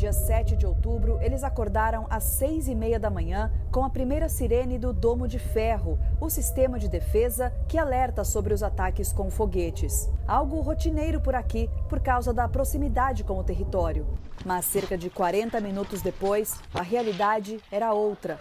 [0.00, 4.30] dia 7 de outubro, eles acordaram às seis e meia da manhã com a primeira
[4.30, 9.30] sirene do Domo de Ferro, o sistema de defesa que alerta sobre os ataques com
[9.30, 10.08] foguetes.
[10.26, 14.06] Algo rotineiro por aqui por causa da proximidade com o território.
[14.42, 18.38] Mas cerca de 40 minutos depois, a realidade era outra.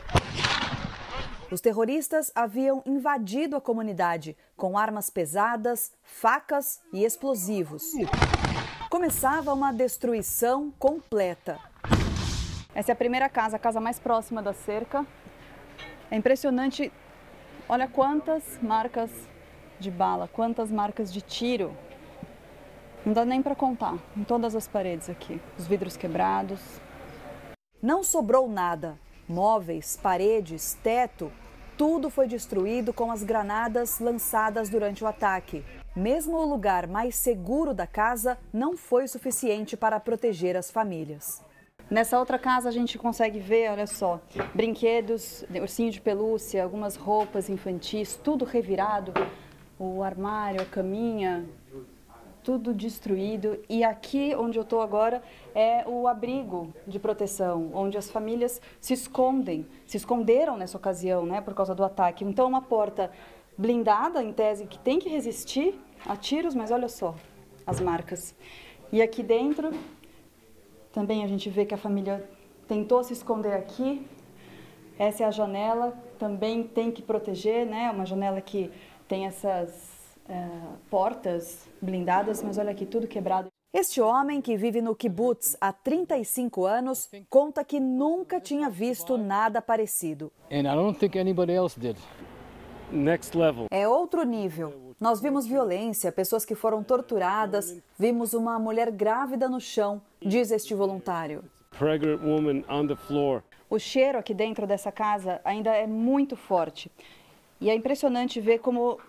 [1.51, 7.83] Os terroristas haviam invadido a comunidade com armas pesadas, facas e explosivos
[8.89, 11.59] começava uma destruição completa.
[12.73, 15.05] Essa é a primeira casa, a casa mais próxima da cerca.
[16.09, 16.91] É impressionante,
[17.67, 19.11] olha quantas marcas
[19.79, 21.71] de bala, quantas marcas de tiro.
[23.05, 26.59] Não dá nem para contar, em todas as paredes aqui, os vidros quebrados.
[27.81, 28.97] Não sobrou nada.
[29.27, 31.31] Móveis, paredes, teto,
[31.77, 35.63] tudo foi destruído com as granadas lançadas durante o ataque.
[35.95, 41.43] Mesmo o lugar mais seguro da casa não foi suficiente para proteger as famílias.
[41.89, 44.21] Nessa outra casa a gente consegue ver, olha só,
[44.53, 49.11] brinquedos, ursinho de pelúcia, algumas roupas infantis, tudo revirado,
[49.79, 51.49] o armário, a caminha,
[52.43, 53.59] tudo destruído.
[53.67, 55.23] E aqui onde eu estou agora
[55.55, 61.41] é o abrigo de proteção, onde as famílias se escondem, se esconderam nessa ocasião, né,
[61.41, 62.23] por causa do ataque.
[62.23, 63.11] Então uma porta
[63.59, 67.13] blindada, em tese, que tem que resistir a tiros, mas olha só
[67.67, 68.33] as marcas.
[68.89, 69.71] E aqui dentro
[70.93, 72.27] também a gente vê que a família
[72.69, 74.07] tentou se esconder aqui.
[74.97, 77.91] Essa é a janela, também tem que proteger, né?
[77.91, 78.71] Uma janela que
[79.09, 80.47] tem essas é,
[80.89, 83.49] portas blindadas, mas olha aqui, tudo quebrado.
[83.73, 89.61] Este homem, que vive no kibbutz há 35 anos, conta que nunca tinha visto nada
[89.61, 90.31] parecido.
[93.69, 94.95] É outro nível.
[94.99, 100.73] Nós vimos violência, pessoas que foram torturadas, vimos uma mulher grávida no chão, diz este
[100.73, 101.43] voluntário.
[103.69, 106.91] O cheiro aqui dentro dessa casa ainda é muito forte.
[107.61, 108.99] E é impressionante ver como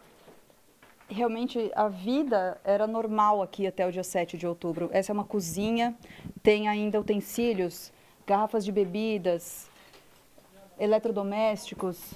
[1.09, 4.90] realmente a vida era normal aqui até o dia 7 de outubro.
[4.93, 5.97] Essa é uma cozinha,
[6.43, 7.93] tem ainda utensílios,
[8.27, 9.69] garrafas de bebidas,
[10.79, 12.14] eletrodomésticos,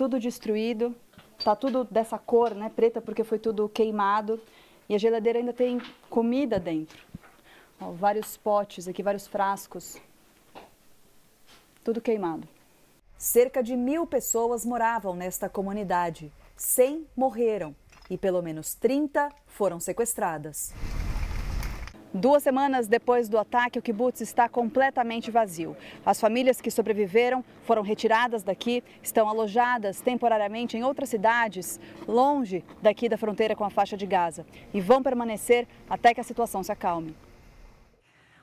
[0.00, 0.96] tudo destruído.
[1.44, 4.40] Tá tudo dessa cor, né, preta, porque foi tudo queimado.
[4.88, 7.04] E a geladeira ainda tem comida dentro.
[7.78, 9.98] Ó, vários potes aqui, vários frascos.
[11.84, 12.48] Tudo queimado.
[13.18, 16.32] Cerca de mil pessoas moravam nesta comunidade.
[16.56, 17.76] 100 morreram
[18.08, 20.72] e pelo menos 30 foram sequestradas.
[22.12, 25.76] Duas semanas depois do ataque, o kibbutz está completamente vazio.
[26.04, 33.08] As famílias que sobreviveram foram retiradas daqui, estão alojadas temporariamente em outras cidades, longe daqui
[33.08, 34.44] da fronteira com a faixa de Gaza,
[34.74, 37.14] e vão permanecer até que a situação se acalme.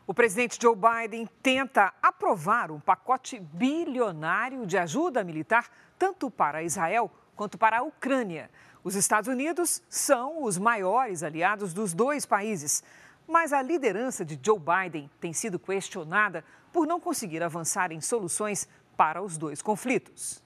[0.06, 7.12] O presidente Joe Biden tenta aprovar um pacote bilionário de ajuda militar tanto para Israel
[7.36, 8.50] quanto para a Ucrânia.
[8.82, 12.82] Os Estados Unidos são os maiores aliados dos dois países.
[13.28, 18.68] Mas a liderança de Joe Biden tem sido questionada por não conseguir avançar em soluções
[18.96, 20.42] para os dois conflitos.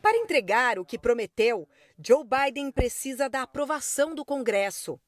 [0.00, 5.00] Para entregar o que prometeu, Joe Biden precisa da aprovação do Congresso.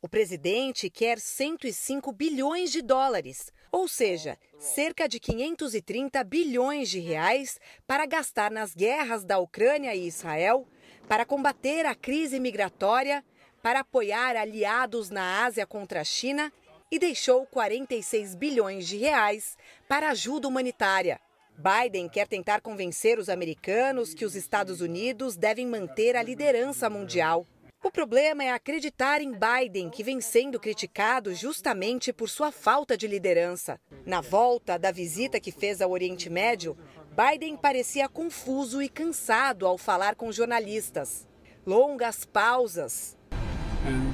[0.00, 7.58] O presidente quer 105 bilhões de dólares, ou seja, cerca de 530 bilhões de reais
[7.88, 10.68] para gastar nas guerras da Ucrânia e Israel,
[11.08, 13.24] para combater a crise migratória
[13.66, 16.52] para apoiar aliados na Ásia contra a China
[16.88, 21.18] e deixou 46 bilhões de reais para ajuda humanitária.
[21.58, 27.44] Biden quer tentar convencer os americanos que os Estados Unidos devem manter a liderança mundial.
[27.82, 33.08] O problema é acreditar em Biden, que vem sendo criticado justamente por sua falta de
[33.08, 33.80] liderança.
[34.04, 36.78] Na volta da visita que fez ao Oriente Médio,
[37.10, 41.26] Biden parecia confuso e cansado ao falar com jornalistas.
[41.66, 43.15] Longas pausas,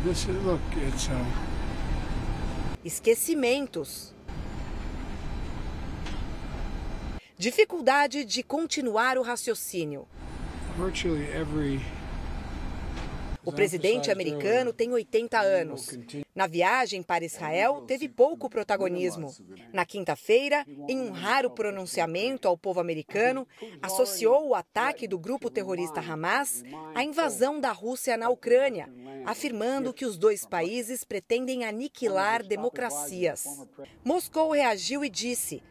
[0.04, 0.60] This, look,
[1.10, 1.24] uh...
[2.84, 4.12] Esquecimentos.
[7.38, 10.06] Dificuldade de continuar o raciocínio.
[10.76, 11.80] Virtually every
[13.44, 15.98] o presidente americano tem 80 anos.
[16.34, 19.34] Na viagem para Israel, teve pouco protagonismo.
[19.72, 23.46] Na quinta-feira, em um raro pronunciamento ao povo americano,
[23.82, 26.62] associou o ataque do grupo terrorista Hamas
[26.94, 28.88] à invasão da Rússia na Ucrânia,
[29.26, 33.44] afirmando que os dois países pretendem aniquilar democracias.
[34.04, 35.62] Moscou reagiu e disse: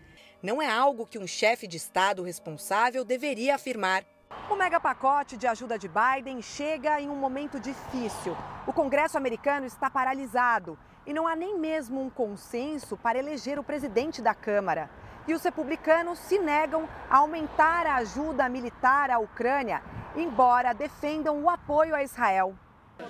[0.42, 4.04] não é algo que um chefe de Estado responsável deveria afirmar.
[4.50, 8.36] O mega pacote de ajuda de Biden chega em um momento difícil.
[8.68, 13.64] O Congresso americano está paralisado e não há nem mesmo um consenso para eleger o
[13.64, 14.90] presidente da Câmara.
[15.28, 19.82] E os republicanos se negam a aumentar a ajuda militar à Ucrânia,
[20.16, 22.56] embora defendam o apoio a Israel.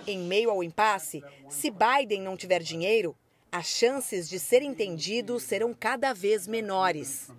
[0.06, 3.16] Em meio ao impasse, se Biden não tiver dinheiro,
[3.52, 7.30] as chances de ser entendido serão cada vez menores.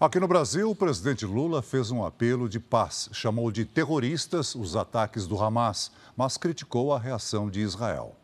[0.00, 3.10] Aqui no Brasil, o presidente Lula fez um apelo de paz.
[3.12, 8.16] Chamou de terroristas os ataques do Hamas, mas criticou a reação de Israel.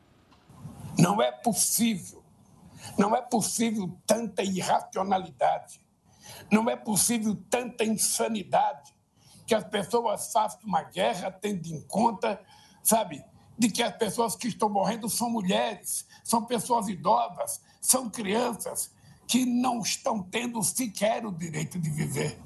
[0.99, 2.25] Não é possível,
[2.97, 5.79] não é possível tanta irracionalidade,
[6.51, 8.95] não é possível tanta insanidade
[9.47, 12.41] que as pessoas façam uma guerra tendo em conta,
[12.83, 13.23] sabe,
[13.59, 18.96] de que as pessoas que estão morrendo são mulheres, são pessoas idosas, são crianças,
[19.27, 22.39] que não estão tendo sequer o direito de viver.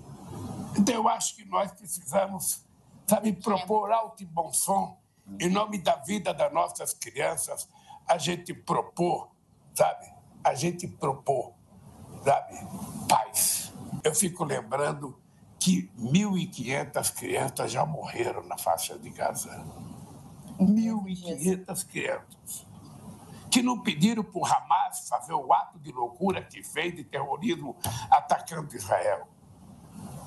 [0.77, 2.65] Então, eu acho que nós precisamos,
[3.07, 4.99] sabe, propor alto e bom som,
[5.39, 7.69] em nome da vida das nossas crianças,
[8.07, 9.31] a gente propor,
[9.75, 10.07] sabe?
[10.43, 11.53] A gente propor,
[12.25, 12.55] sabe?
[13.09, 13.73] Paz.
[14.03, 15.19] Eu fico lembrando
[15.59, 19.65] que 1.500 crianças já morreram na faixa de Gaza.
[20.59, 22.70] 1.500 crianças
[23.51, 27.77] que não pediram para o Hamas fazer o ato de loucura que fez de terrorismo
[28.11, 29.29] atacando Israel.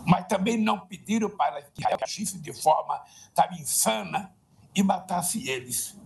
[0.06, 3.02] Mas também não pediram para que Israel agisse de forma
[3.34, 4.36] sabe, insana
[4.76, 5.98] e matasse eles.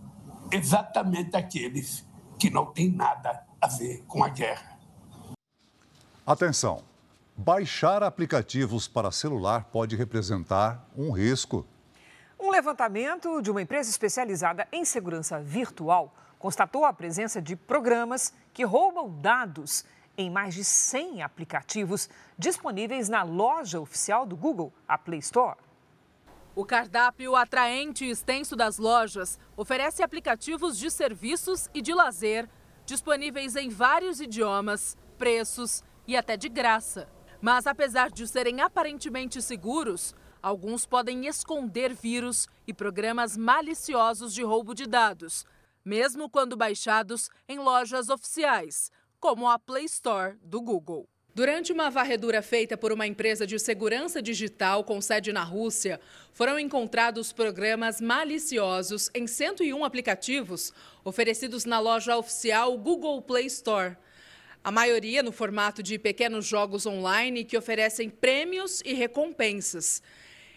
[0.52, 2.06] Exatamente aqueles
[2.38, 4.78] que não têm nada a ver com a guerra.
[6.24, 6.84] Atenção!
[7.36, 11.66] Baixar aplicativos para celular pode representar um risco.
[12.38, 18.64] Um levantamento de uma empresa especializada em segurança virtual constatou a presença de programas que
[18.64, 19.84] roubam dados
[20.16, 25.56] em mais de 100 aplicativos disponíveis na loja oficial do Google, a Play Store.
[26.54, 32.48] O cardápio atraente e extenso das lojas oferece aplicativos de serviços e de lazer
[32.84, 37.08] disponíveis em vários idiomas, preços e até de graça.
[37.40, 44.74] Mas apesar de serem aparentemente seguros, alguns podem esconder vírus e programas maliciosos de roubo
[44.74, 45.46] de dados,
[45.88, 51.08] mesmo quando baixados em lojas oficiais, como a Play Store do Google.
[51.34, 55.98] Durante uma varredura feita por uma empresa de segurança digital com sede na Rússia,
[56.34, 63.96] foram encontrados programas maliciosos em 101 aplicativos oferecidos na loja oficial Google Play Store.
[64.62, 70.02] A maioria no formato de pequenos jogos online que oferecem prêmios e recompensas.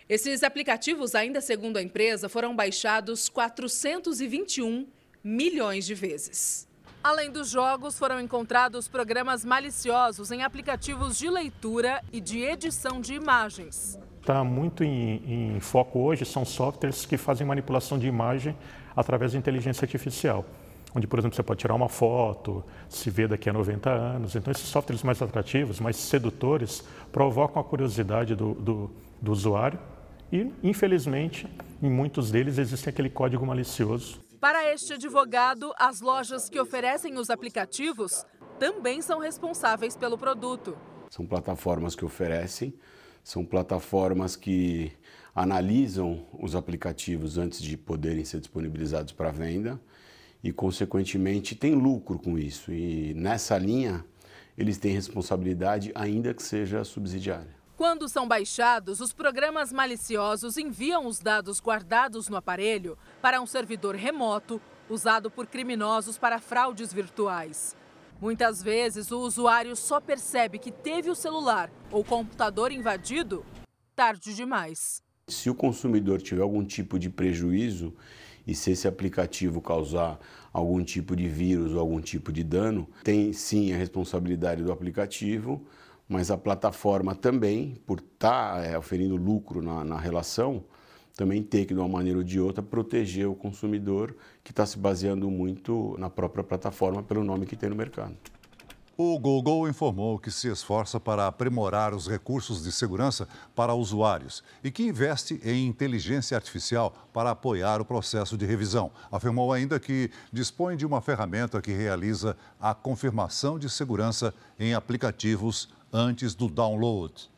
[0.10, 4.88] Esses aplicativos, ainda segundo a empresa, foram baixados 421
[5.24, 6.68] milhões de vezes.
[7.04, 13.16] Além dos jogos, foram encontrados programas maliciosos em aplicativos de leitura e de edição de
[13.16, 14.00] imagens.
[14.20, 18.56] Está muito em, em, foco hoje são softwares que fazem manipulação de imagem
[18.96, 20.46] através de inteligência artificial.
[20.94, 24.36] Onde, por exemplo, você pode tirar uma foto, se vê daqui a 90 anos.
[24.36, 29.80] Então, esses softwares mais atrativos, mais sedutores, provocam a curiosidade do, do, do usuário
[30.32, 31.48] e, infelizmente,
[31.82, 37.30] em muitos deles existe aquele código malicioso para este advogado, as lojas que oferecem os
[37.30, 38.26] aplicativos
[38.58, 40.76] também são responsáveis pelo produto.
[41.12, 42.74] São plataformas que oferecem,
[43.24, 44.92] são plataformas que
[45.36, 49.80] analisam os aplicativos antes de poderem ser disponibilizados para venda
[50.44, 52.72] e, consequentemente, tem lucro com isso.
[52.72, 54.04] E nessa linha,
[54.58, 57.61] eles têm responsabilidade, ainda que seja subsidiária.
[57.82, 63.96] Quando são baixados, os programas maliciosos enviam os dados guardados no aparelho para um servidor
[63.96, 67.76] remoto usado por criminosos para fraudes virtuais.
[68.22, 73.44] Muitas vezes, o usuário só percebe que teve o celular ou computador invadido
[73.96, 75.02] tarde demais.
[75.28, 77.96] Se o consumidor tiver algum tipo de prejuízo
[78.46, 80.20] e se esse aplicativo causar
[80.54, 85.66] algum tipo de vírus ou algum tipo de dano, tem sim a responsabilidade do aplicativo
[86.12, 90.62] mas a plataforma também, por estar tá, é, oferindo lucro na, na relação,
[91.16, 94.78] também tem que, de uma maneira ou de outra, proteger o consumidor que está se
[94.78, 98.18] baseando muito na própria plataforma pelo nome que tem no mercado.
[98.98, 104.70] O Google informou que se esforça para aprimorar os recursos de segurança para usuários e
[104.70, 108.92] que investe em inteligência artificial para apoiar o processo de revisão.
[109.10, 115.70] Afirmou ainda que dispõe de uma ferramenta que realiza a confirmação de segurança em aplicativos
[115.92, 117.30] antes do download.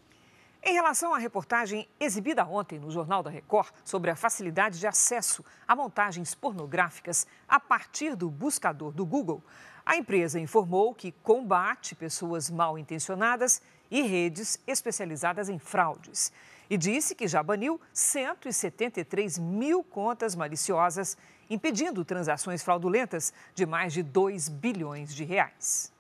[0.66, 5.44] Em relação à reportagem exibida ontem no Jornal da Record sobre a facilidade de acesso
[5.68, 9.44] a montagens pornográficas a partir do buscador do Google,
[9.86, 16.32] a empresa informou que combate pessoas mal intencionadas e redes especializadas em fraudes.
[16.70, 21.18] E disse que já baniu 173 mil contas maliciosas,
[21.50, 25.93] impedindo transações fraudulentas de mais de 2 bilhões de reais.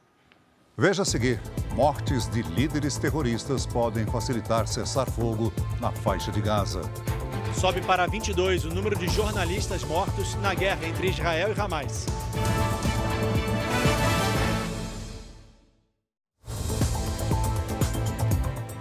[0.76, 1.39] Veja a seguir:
[1.76, 6.82] mortes de líderes terroristas podem facilitar cessar fogo na faixa de Gaza.
[7.53, 12.07] Sobe para 22 o número de jornalistas mortos na guerra entre Israel e Hamas.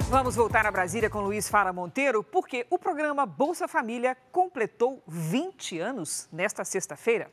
[0.09, 5.78] Vamos voltar a Brasília com Luiz Fara Monteiro, porque o programa Bolsa Família completou 20
[5.78, 7.30] anos nesta sexta-feira.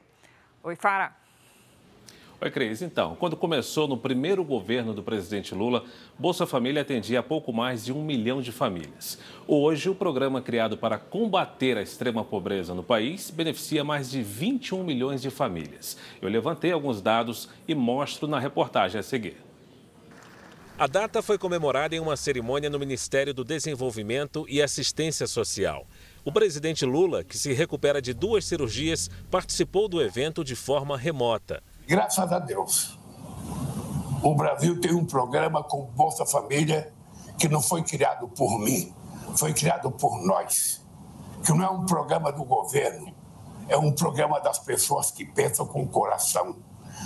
[0.61, 1.15] Oi, Fara.
[2.41, 2.81] Oi, Cris.
[2.81, 5.83] Então, quando começou no primeiro governo do presidente Lula,
[6.17, 9.19] Bolsa Família atendia pouco mais de um milhão de famílias.
[9.45, 14.85] Hoje, o programa criado para combater a extrema pobreza no país beneficia mais de 21
[14.85, 15.97] milhões de famílias.
[16.21, 19.35] Eu levantei alguns dados e mostro na reportagem a seguir.
[20.77, 25.85] A data foi comemorada em uma cerimônia no Ministério do Desenvolvimento e Assistência Social.
[26.23, 31.61] O presidente Lula, que se recupera de duas cirurgias, participou do evento de forma remota.
[31.89, 32.99] Graças a Deus,
[34.21, 36.93] o Brasil tem um programa com Bolsa Família
[37.35, 38.93] que não foi criado por mim,
[39.35, 40.85] foi criado por nós.
[41.43, 43.11] Que não é um programa do governo,
[43.67, 46.57] é um programa das pessoas que pensam com o coração,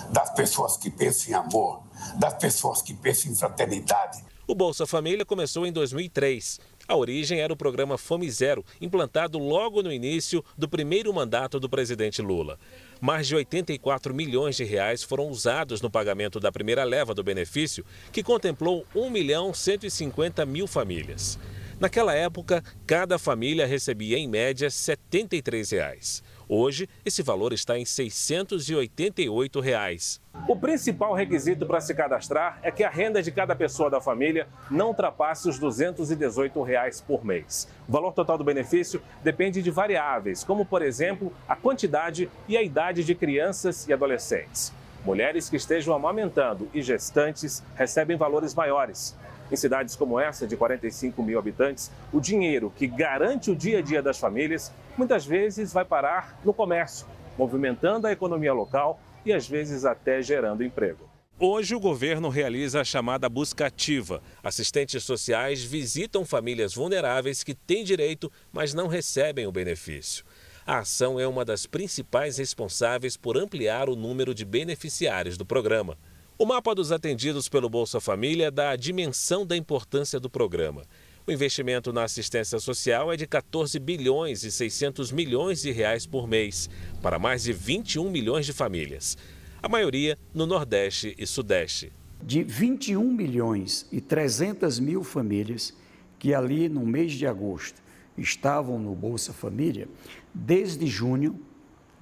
[0.10, 1.84] das pessoas que pensam em amor,
[2.16, 4.22] das pessoas que pensam em fraternidade.
[4.46, 6.60] O Bolsa Família começou em 2003.
[6.86, 11.70] A origem era o programa Fome Zero, implantado logo no início do primeiro mandato do
[11.70, 12.60] presidente Lula.
[13.06, 17.86] Mais de 84 milhões de reais foram usados no pagamento da primeira leva do benefício,
[18.14, 21.38] que contemplou 1 milhão 150 mil famílias.
[21.82, 26.24] Naquela época, cada família recebia em média 73 reais.
[26.48, 30.22] Hoje, esse valor está em 688 reais.
[30.48, 34.48] O principal requisito para se cadastrar é que a renda de cada pessoa da família
[34.70, 37.68] não ultrapasse os 218 reais por mês.
[37.88, 42.62] O valor total do benefício depende de variáveis, como, por exemplo, a quantidade e a
[42.62, 44.74] idade de crianças e adolescentes.
[45.06, 49.16] Mulheres que estejam amamentando e gestantes recebem valores maiores.
[49.52, 53.82] Em cidades como essa, de 45 mil habitantes, o dinheiro que garante o dia a
[53.82, 57.06] dia das famílias muitas vezes vai parar no comércio,
[57.38, 61.10] movimentando a economia local e às vezes até gerando emprego.
[61.40, 64.22] Hoje, o governo realiza a chamada busca ativa.
[64.44, 70.24] Assistentes sociais visitam famílias vulneráveis que têm direito, mas não recebem o benefício.
[70.66, 75.98] A ação é uma das principais responsáveis por ampliar o número de beneficiários do programa.
[76.36, 80.82] O mapa dos atendidos pelo Bolsa Família dá a dimensão da importância do programa.
[81.28, 86.28] O investimento na assistência social é de 14 bilhões e 600 milhões de reais por
[86.28, 86.68] mês,
[87.04, 89.16] para mais de 21 milhões de famílias.
[89.62, 91.94] A maioria no Nordeste e Sudeste.
[92.22, 95.72] De 21 milhões e 300 mil famílias
[96.18, 97.80] que ali no mês de agosto
[98.18, 99.88] estavam no Bolsa Família,
[100.34, 101.40] desde junho,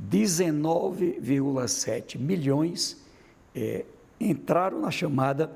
[0.02, 2.96] 19,7 milhões
[3.54, 3.84] é,
[4.30, 5.52] entraram na chamada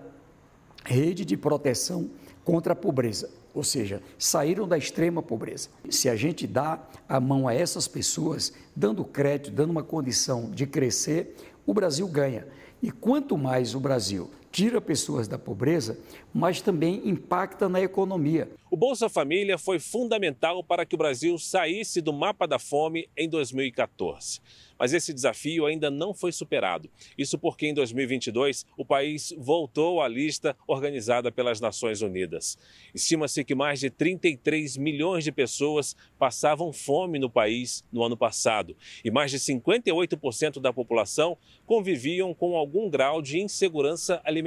[0.84, 2.10] rede de proteção
[2.44, 5.70] contra a pobreza, ou seja, saíram da extrema pobreza.
[5.90, 10.68] Se a gente dá a mão a essas pessoas, dando crédito, dando uma condição de
[10.68, 11.36] crescer,
[11.66, 12.48] o Brasil ganha.
[12.82, 16.00] E quanto mais o Brasil tira pessoas da pobreza,
[16.34, 18.50] mas também impacta na economia.
[18.72, 23.28] O Bolsa Família foi fundamental para que o Brasil saísse do mapa da fome em
[23.30, 24.40] 2014.
[24.78, 26.90] Mas esse desafio ainda não foi superado.
[27.18, 32.58] Isso porque em 2022 o país voltou à lista organizada pelas Nações Unidas.
[32.94, 38.76] Estima-se que mais de 33 milhões de pessoas passavam fome no país no ano passado
[39.04, 44.45] e mais de 58% da população conviviam com algum grau de insegurança alimentar,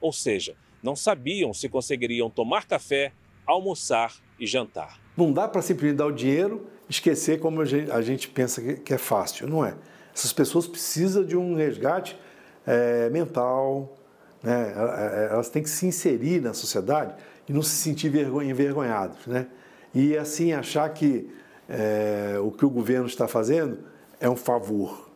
[0.00, 3.12] ou seja, não sabiam se conseguiriam tomar café,
[3.46, 4.98] almoçar e jantar.
[5.16, 8.98] Não dá para simplesmente dar o dinheiro esquecer como a gente, pensa que, que, é
[8.98, 9.46] fácil.
[9.46, 9.74] Não é.
[10.14, 12.18] Essas pessoas precisam de um resgate
[12.66, 13.96] é, mental,
[14.42, 14.72] né?
[14.74, 17.14] É, é, elas têm que se inserir na sociedade
[17.48, 19.26] e não se sentir envergonhadas.
[19.26, 19.46] Né?
[19.94, 21.30] E assim achar que
[21.68, 23.78] é, o que o governo está fazendo
[24.18, 25.08] é um favor.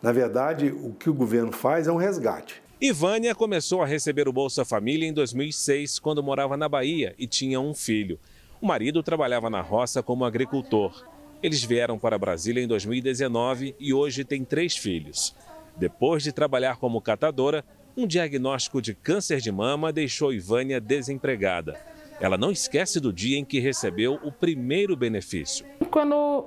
[0.00, 2.62] Na verdade, o que o governo faz é um resgate.
[2.78, 7.58] Ivânia começou a receber o Bolsa Família em 2006, quando morava na Bahia e tinha
[7.58, 8.18] um filho.
[8.60, 11.06] O marido trabalhava na roça como agricultor.
[11.42, 15.34] Eles vieram para Brasília em 2019 e hoje têm três filhos.
[15.74, 17.64] Depois de trabalhar como catadora,
[17.96, 21.80] um diagnóstico de câncer de mama deixou Ivânia desempregada.
[22.20, 25.64] Ela não esquece do dia em que recebeu o primeiro benefício.
[25.90, 26.44] Quando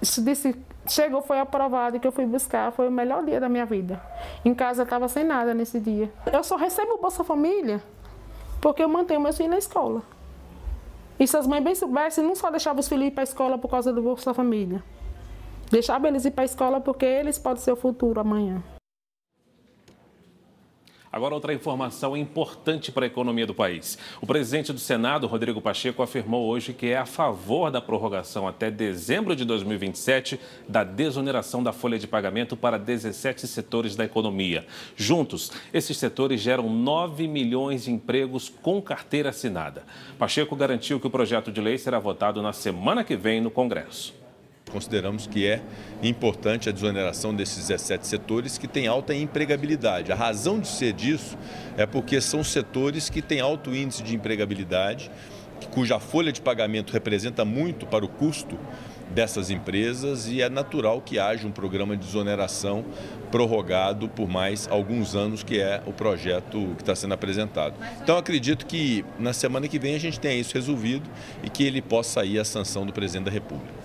[0.00, 0.54] disse,
[0.86, 4.00] chegou, foi aprovado e que eu fui buscar, foi o melhor dia da minha vida.
[4.44, 6.12] Em casa eu estava sem nada nesse dia.
[6.32, 7.82] Eu só recebo o Bolsa Família
[8.60, 10.02] porque eu mantenho meus filhos na escola.
[11.18, 13.58] E se as mães bem soubessem, não só deixavam os filhos ir para a escola
[13.58, 14.82] por causa do Bolsa Família.
[15.70, 18.62] Deixava eles ir para a escola porque eles podem ser o futuro amanhã.
[21.14, 23.96] Agora, outra informação importante para a economia do país.
[24.20, 28.68] O presidente do Senado, Rodrigo Pacheco, afirmou hoje que é a favor da prorrogação até
[28.68, 34.66] dezembro de 2027 da desoneração da folha de pagamento para 17 setores da economia.
[34.96, 39.84] Juntos, esses setores geram 9 milhões de empregos com carteira assinada.
[40.18, 44.23] Pacheco garantiu que o projeto de lei será votado na semana que vem no Congresso.
[44.74, 45.62] Consideramos que é
[46.02, 50.10] importante a desoneração desses 17 setores que têm alta empregabilidade.
[50.10, 51.38] A razão de ser disso
[51.76, 55.12] é porque são setores que têm alto índice de empregabilidade,
[55.70, 58.58] cuja folha de pagamento representa muito para o custo
[59.14, 62.84] dessas empresas e é natural que haja um programa de desoneração
[63.30, 67.76] prorrogado por mais alguns anos, que é o projeto que está sendo apresentado.
[68.02, 71.08] Então, acredito que na semana que vem a gente tenha isso resolvido
[71.44, 73.83] e que ele possa sair a sanção do presidente da República.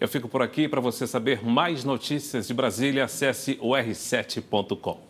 [0.00, 0.68] Eu fico por aqui.
[0.68, 5.00] Para você saber mais notícias de Brasília, acesse o r7.com.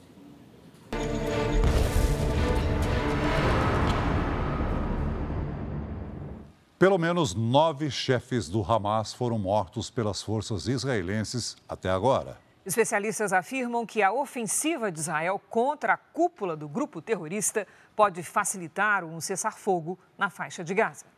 [6.78, 12.38] Pelo menos nove chefes do Hamas foram mortos pelas forças israelenses até agora.
[12.66, 19.04] Especialistas afirmam que a ofensiva de Israel contra a cúpula do grupo terrorista pode facilitar
[19.04, 21.15] um cessar-fogo na faixa de Gaza.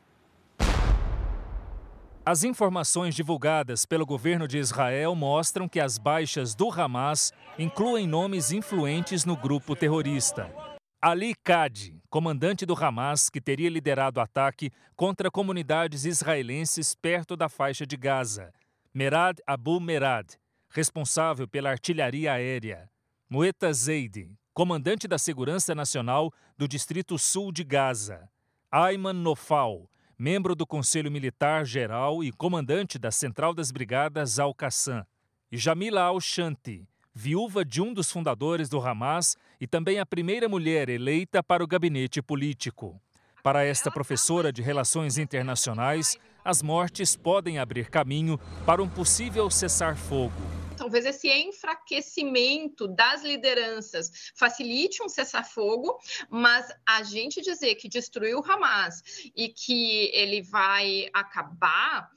[2.30, 8.52] As informações divulgadas pelo governo de Israel mostram que as baixas do Hamas incluem nomes
[8.52, 10.54] influentes no grupo terrorista.
[11.00, 17.48] Ali Kadi, comandante do Hamas, que teria liderado o ataque contra comunidades israelenses perto da
[17.48, 18.52] faixa de Gaza.
[18.92, 20.34] Merad Abu Merad,
[20.68, 22.90] responsável pela artilharia aérea.
[23.26, 28.28] Mueta Zeid, comandante da Segurança Nacional do Distrito Sul de Gaza.
[28.70, 29.88] Ayman Nofal,
[30.18, 35.06] membro do Conselho Militar Geral e comandante da Central das Brigadas Al-Qassam,
[35.50, 40.88] e Jamila Al-Shanti, viúva de um dos fundadores do Hamas e também a primeira mulher
[40.88, 43.00] eleita para o gabinete político.
[43.44, 50.67] Para esta professora de Relações Internacionais, as mortes podem abrir caminho para um possível cessar-fogo
[50.78, 55.98] talvez esse enfraquecimento das lideranças facilite um cessar-fogo,
[56.30, 59.02] mas a gente dizer que destruiu o Hamas
[59.36, 62.08] e que ele vai acabar,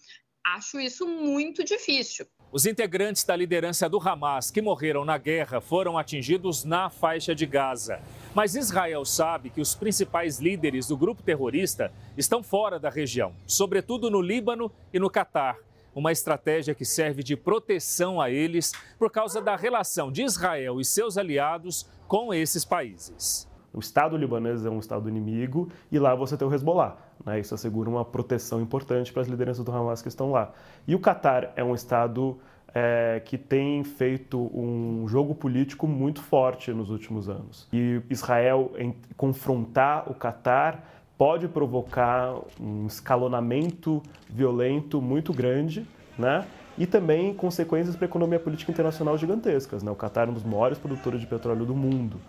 [0.43, 2.27] acho isso muito difícil.
[2.51, 7.45] Os integrantes da liderança do Hamas que morreram na guerra foram atingidos na faixa de
[7.45, 8.01] Gaza.
[8.35, 14.11] Mas Israel sabe que os principais líderes do grupo terrorista estão fora da região, sobretudo
[14.11, 15.57] no Líbano e no Catar
[15.93, 20.85] uma estratégia que serve de proteção a eles por causa da relação de Israel e
[20.85, 23.49] seus aliados com esses países.
[23.73, 26.97] O Estado libanês é um Estado inimigo e lá você tem o Hezbollah.
[27.25, 27.39] Né?
[27.39, 30.51] Isso assegura uma proteção importante para as lideranças do Hamas que estão lá.
[30.87, 32.37] E o Catar é um Estado
[32.73, 37.67] é, que tem feito um jogo político muito forte nos últimos anos.
[37.71, 46.47] E Israel em, confrontar o Catar pode provocar um escalonamento violento muito grande, né?
[46.75, 49.83] E também consequências para a economia política internacional gigantescas.
[49.83, 49.91] Né?
[49.91, 52.19] O Catar é um dos maiores produtores de petróleo do mundo.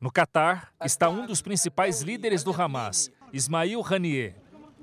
[0.00, 4.36] No Catar está um dos principais líderes do Hamas, Ismail Haniyeh.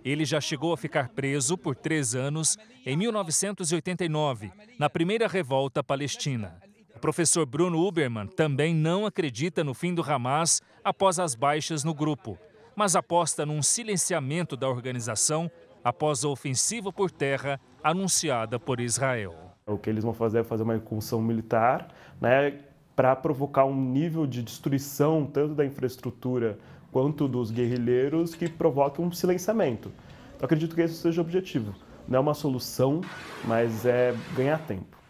[0.03, 6.59] Ele já chegou a ficar preso por três anos em 1989, na primeira revolta palestina
[7.01, 12.37] professor Bruno Uberman também não acredita no fim do Hamas após as baixas no grupo,
[12.75, 15.49] mas aposta num silenciamento da organização
[15.83, 19.35] após a ofensiva por terra anunciada por Israel.
[19.65, 21.87] O que eles vão fazer é fazer uma incursão militar,
[22.21, 22.59] né,
[22.95, 26.59] para provocar um nível de destruição tanto da infraestrutura
[26.91, 29.91] quanto dos guerrilheiros que provoque um silenciamento.
[30.39, 31.73] Eu acredito que esse seja o objetivo.
[32.07, 33.01] Não é uma solução,
[33.43, 35.00] mas é ganhar tempo.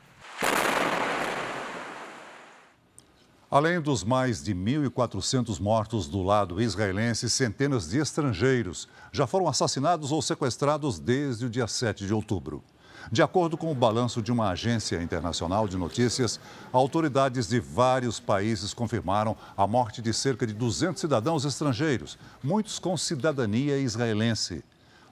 [3.52, 10.14] Além dos mais de 1.400 mortos do lado israelense, centenas de estrangeiros já foram assassinados
[10.14, 12.64] ou sequestrados desde o dia 7 de outubro.
[13.12, 16.40] De acordo com o balanço de uma agência internacional de notícias,
[16.72, 22.96] autoridades de vários países confirmaram a morte de cerca de 200 cidadãos estrangeiros, muitos com
[22.96, 24.64] cidadania israelense.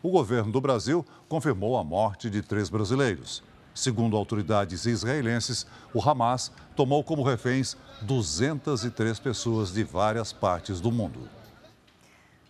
[0.01, 3.43] O governo do Brasil confirmou a morte de três brasileiros.
[3.79, 11.29] Segundo autoridades israelenses, o Hamas tomou como reféns 203 pessoas de várias partes do mundo.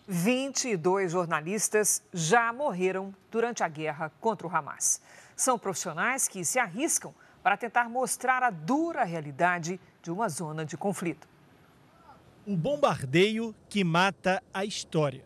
[0.08, 5.00] 22 jornalistas já morreram durante a guerra contra o Hamas.
[5.36, 7.14] São profissionais que se arriscam
[7.44, 11.28] para tentar mostrar a dura realidade de uma zona de conflito.
[12.44, 15.24] Um bombardeio que mata a história.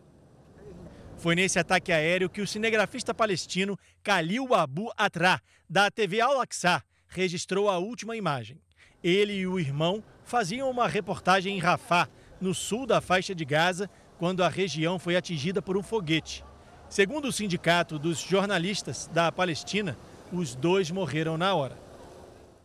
[1.17, 7.67] Foi nesse ataque aéreo que o cinegrafista palestino Khalil Abu Atra, da TV Al-Aqsa, registrou
[7.67, 8.61] a última imagem.
[9.03, 12.07] Ele e o irmão faziam uma reportagem em Rafah,
[12.39, 13.89] no sul da faixa de Gaza,
[14.19, 16.45] quando a região foi atingida por um foguete.
[16.87, 19.97] Segundo o sindicato dos jornalistas da Palestina,
[20.31, 21.75] os dois morreram na hora.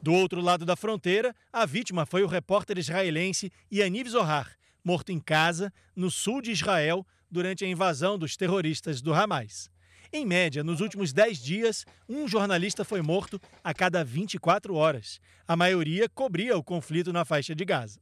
[0.02, 5.18] Do outro lado da fronteira, a vítima foi o repórter israelense Yaniv Zohar, morto em
[5.18, 9.70] casa, no sul de Israel, durante a invasão dos terroristas do Hamas.
[10.12, 15.20] Em média, nos últimos 10 dias, um jornalista foi morto a cada 24 horas.
[15.46, 18.00] A maioria cobria o conflito na faixa de Gaza.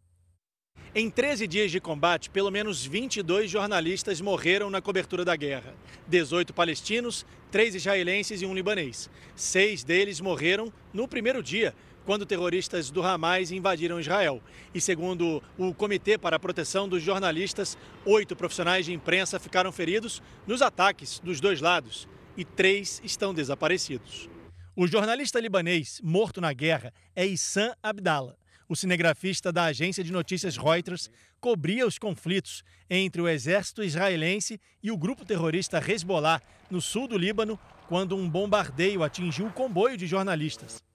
[0.94, 5.74] Em 13 dias de combate, pelo menos 22 jornalistas morreram na cobertura da guerra.
[6.06, 9.11] 18 palestinos, 3 israelenses e um libanês.
[9.36, 11.74] Seis deles morreram no primeiro dia,
[12.09, 14.42] quando terroristas do Hamas invadiram Israel.
[14.74, 20.22] E segundo o Comitê para a Proteção dos Jornalistas, oito profissionais de imprensa ficaram feridos
[20.46, 24.26] nos ataques dos dois lados e três estão desaparecidos.
[24.74, 28.36] O jornalista libanês morto na guerra é Issam Abdallah.
[28.66, 34.90] O cinegrafista da agência de notícias Reuters cobria os conflitos entre o exército israelense e
[34.90, 36.40] o grupo terrorista Hezbollah
[36.70, 40.88] no sul do Líbano, quando um bombardeio atingiu o comboio de jornalistas.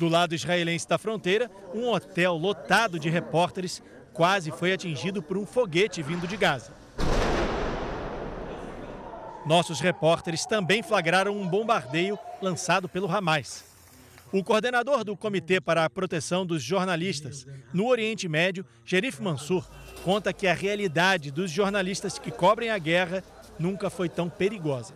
[0.00, 3.82] Do lado israelense da fronteira, um hotel lotado de repórteres
[4.14, 6.72] quase foi atingido por um foguete vindo de Gaza.
[9.44, 13.62] Nossos repórteres também flagraram um bombardeio lançado pelo Hamas.
[14.32, 19.68] O coordenador do Comitê para a Proteção dos Jornalistas no Oriente Médio, Sherif Mansur,
[20.02, 23.22] conta que a realidade dos jornalistas que cobrem a guerra
[23.58, 24.94] nunca foi tão perigosa.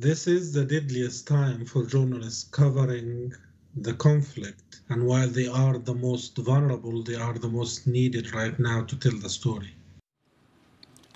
[0.00, 3.30] This is the deadliest time for journalists covering
[3.76, 4.80] the conflict.
[4.88, 8.96] And while they are the most vulnerable, they are the most needed right now to
[8.96, 9.78] tell the story.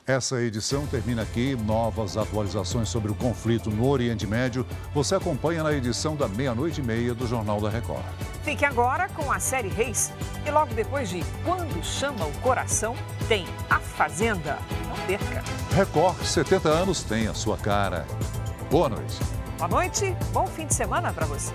[0.07, 1.55] Essa edição termina aqui.
[1.55, 6.85] Novas atualizações sobre o conflito no Oriente Médio você acompanha na edição da meia-noite e
[6.85, 8.05] meia do Jornal da Record.
[8.43, 10.13] Fique agora com a série Reis.
[10.45, 12.97] E logo depois de Quando Chama o Coração,
[13.29, 14.59] tem A Fazenda.
[14.89, 15.45] Não perca.
[15.73, 18.05] Record 70 anos tem a sua cara.
[18.69, 19.19] Boa noite.
[19.57, 21.55] Boa noite, bom fim de semana para você.